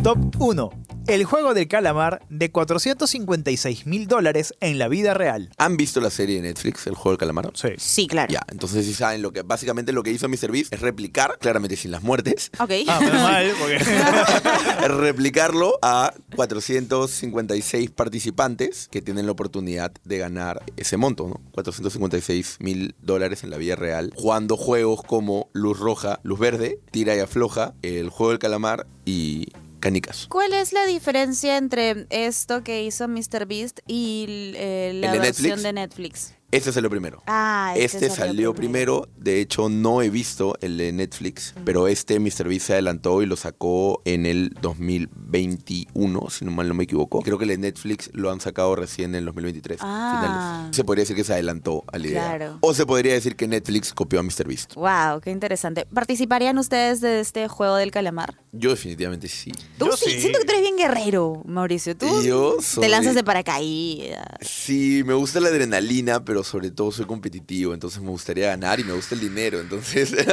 Top 0.03 0.17
1. 0.39 0.71
El 1.07 1.25
juego 1.25 1.53
del 1.53 1.67
calamar 1.67 2.23
de 2.29 2.51
456 2.51 3.85
mil 3.85 4.07
dólares 4.07 4.55
en 4.59 4.79
la 4.79 4.87
vida 4.87 5.13
real. 5.13 5.49
¿Han 5.57 5.77
visto 5.77 6.01
la 6.01 6.09
serie 6.09 6.37
de 6.37 6.41
Netflix, 6.43 6.87
El 6.87 6.95
Juego 6.95 7.11
del 7.11 7.17
Calamar? 7.19 7.51
Sí. 7.53 7.69
Sí, 7.77 8.07
claro. 8.07 8.31
Ya, 8.31 8.41
entonces 8.49 8.85
sí 8.85 8.93
saben 8.93 9.21
lo 9.21 9.31
que 9.31 9.43
básicamente 9.43 9.91
lo 9.91 10.01
que 10.01 10.11
hizo 10.11 10.27
MrBeast 10.27 10.73
es 10.73 10.79
replicar, 10.79 11.37
claramente 11.39 11.75
sin 11.75 11.91
las 11.91 12.01
muertes, 12.01 12.49
Ok. 12.59 12.71
Ah, 12.87 12.99
menos 13.01 13.21
mal, 13.21 13.51
porque... 13.59 13.77
replicarlo 14.87 15.77
a 15.83 16.13
456 16.35 17.91
participantes 17.91 18.87
que 18.91 19.01
tienen 19.03 19.27
la 19.27 19.33
oportunidad 19.33 19.91
de 20.03 20.17
ganar 20.17 20.63
ese 20.77 20.97
monto, 20.97 21.27
¿no? 21.27 21.41
456 21.51 22.57
mil 22.59 22.95
dólares 23.01 23.43
en 23.43 23.51
la 23.51 23.57
vida 23.57 23.75
real, 23.75 24.13
jugando 24.15 24.57
juegos 24.57 25.01
como 25.03 25.49
Luz 25.53 25.79
Roja, 25.79 26.19
Luz 26.23 26.39
Verde, 26.39 26.79
Tira 26.89 27.15
y 27.15 27.19
Afloja, 27.19 27.73
El 27.83 28.09
Juego 28.09 28.31
del 28.31 28.39
Calamar 28.39 28.87
y 29.05 29.47
Canicas. 29.81 30.27
¿Cuál 30.29 30.53
es 30.53 30.71
la 30.71 30.85
diferencia 30.85 31.57
entre 31.57 32.07
esto 32.09 32.63
que 32.63 32.83
hizo 32.83 33.07
Mr. 33.09 33.45
Beast 33.45 33.79
y 33.87 34.53
eh, 34.55 34.91
la 34.95 35.07
¿El 35.07 35.13
de 35.13 35.19
versión 35.19 35.49
Netflix? 35.49 35.63
de 35.63 35.73
Netflix? 35.73 36.33
Este 36.51 36.69
es 36.69 36.77
el 36.77 36.89
primero. 36.89 37.23
Ah, 37.27 37.73
Este 37.77 38.09
salió 38.09 38.53
primero, 38.53 39.07
de 39.17 39.39
hecho 39.39 39.69
no 39.69 40.01
he 40.01 40.09
visto 40.09 40.55
el 40.61 40.77
de 40.77 40.91
Netflix, 40.91 41.53
pero 41.63 41.87
este 41.87 42.19
MrBeast 42.19 42.67
se 42.67 42.73
adelantó 42.73 43.21
y 43.21 43.25
lo 43.25 43.37
sacó 43.37 44.01
en 44.05 44.25
el 44.25 44.53
2021, 44.61 46.29
si 46.29 46.43
no 46.45 46.51
mal 46.51 46.67
no 46.67 46.73
me 46.73 46.83
equivoco. 46.83 47.21
Creo 47.21 47.37
que 47.37 47.45
el 47.45 47.49
de 47.51 47.57
Netflix 47.57 48.09
lo 48.13 48.31
han 48.31 48.41
sacado 48.41 48.75
recién 48.75 49.11
en 49.11 49.15
el 49.19 49.25
2023. 49.25 49.79
Ah. 49.81 50.21
finales. 50.65 50.75
Se 50.75 50.83
podría 50.83 51.03
decir 51.03 51.15
que 51.15 51.23
se 51.23 51.33
adelantó 51.33 51.83
a 51.91 51.97
la 51.97 52.07
idea. 52.07 52.35
Claro. 52.35 52.57
O 52.61 52.73
se 52.73 52.85
podría 52.85 53.13
decir 53.13 53.35
que 53.35 53.47
Netflix 53.47 53.93
copió 53.93 54.19
a 54.19 54.23
MrBeast. 54.23 54.75
Wow, 54.75 55.21
qué 55.21 55.31
interesante. 55.31 55.85
¿Participarían 55.93 56.57
ustedes 56.57 56.99
de 57.01 57.19
este 57.21 57.47
juego 57.47 57.75
del 57.77 57.91
calamar? 57.91 58.39
Yo 58.51 58.71
definitivamente 58.71 59.27
sí. 59.29 59.51
Tú 59.77 59.85
Yo 59.85 59.95
sí, 59.97 60.11
sí. 60.11 60.19
siento 60.21 60.39
que 60.39 60.45
tú 60.45 60.51
eres 60.51 60.63
bien 60.63 60.75
guerrero, 60.77 61.41
Mauricio. 61.45 61.95
Tú 61.95 62.07
Yo 62.23 62.57
te 62.79 62.89
lanzas 62.89 63.15
de 63.15 63.23
paracaídas. 63.23 64.25
Sí, 64.41 65.03
me 65.05 65.13
gusta 65.13 65.39
la 65.39 65.47
adrenalina, 65.47 66.23
pero 66.25 66.40
sobre 66.43 66.71
todo 66.71 66.91
soy 66.91 67.05
competitivo, 67.05 67.73
entonces 67.73 68.01
me 68.01 68.09
gustaría 68.09 68.47
ganar 68.47 68.79
y 68.79 68.83
me 68.83 68.93
gusta 68.93 69.15
el 69.15 69.21
dinero, 69.21 69.59
entonces... 69.59 70.13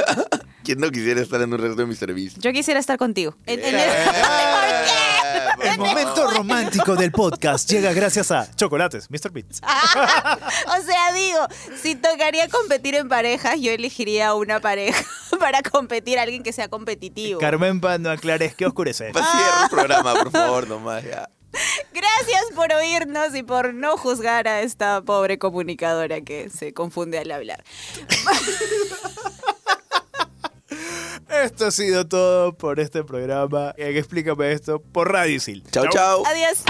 ¿Quién 0.63 0.79
no 0.79 0.91
quisiera 0.91 1.21
estar 1.21 1.41
en 1.41 1.51
un 1.53 1.57
reto 1.59 1.73
de 1.75 1.85
MrBeast? 1.85 2.37
Yo 2.39 2.51
quisiera 2.51 2.79
estar 2.79 2.97
contigo. 2.97 3.33
En- 3.45 3.59
en 3.63 3.75
el- 3.75 3.79
El 5.61 5.77
momento 5.77 6.29
romántico 6.31 6.95
del 6.95 7.11
podcast 7.11 7.69
llega 7.69 7.91
gracias 7.93 8.31
a 8.31 8.49
Chocolates, 8.55 9.09
Mr. 9.09 9.31
Beats. 9.31 9.61
o 9.63 10.81
sea, 10.85 11.13
digo, 11.13 11.39
si 11.81 11.95
tocaría 11.95 12.47
competir 12.47 12.95
en 12.95 13.09
parejas, 13.09 13.59
yo 13.59 13.71
elegiría 13.71 14.33
una 14.35 14.59
pareja 14.61 15.03
para 15.39 15.61
competir, 15.61 16.17
alguien 16.17 16.43
que 16.43 16.53
sea 16.53 16.69
competitivo. 16.69 17.39
Carmen 17.39 17.81
Pan, 17.81 18.01
no 18.01 18.09
aclares 18.09 18.55
que 18.55 18.65
oscurece. 18.65 19.11
Pa, 19.11 19.19
Cierra 19.21 19.63
el 19.63 19.69
programa, 19.69 20.13
por 20.13 20.31
favor, 20.31 20.67
nomás 20.67 21.03
ya. 21.03 21.29
Gracias 21.93 22.45
por 22.55 22.71
oírnos 22.73 23.35
y 23.35 23.43
por 23.43 23.73
no 23.73 23.97
juzgar 23.97 24.47
a 24.47 24.61
esta 24.61 25.01
pobre 25.01 25.37
comunicadora 25.37 26.21
que 26.21 26.49
se 26.49 26.73
confunde 26.73 27.19
al 27.19 27.31
hablar. 27.31 27.63
Esto 31.29 31.67
ha 31.67 31.71
sido 31.71 32.07
todo 32.07 32.53
por 32.53 32.79
este 32.79 33.03
programa. 33.03 33.73
en 33.77 33.95
Explícame 33.95 34.51
esto 34.51 34.79
por 34.81 35.11
Radio 35.11 35.35
Isil. 35.35 35.63
Chao, 35.71 35.85
chao. 35.91 36.23
Adiós. 36.25 36.63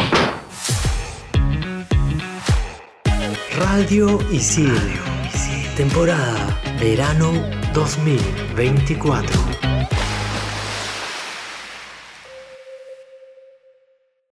Radio 3.58 4.20
Isil. 4.32 4.76
Temporada 5.76 6.60
Verano 6.80 7.32
2024. 7.74 9.59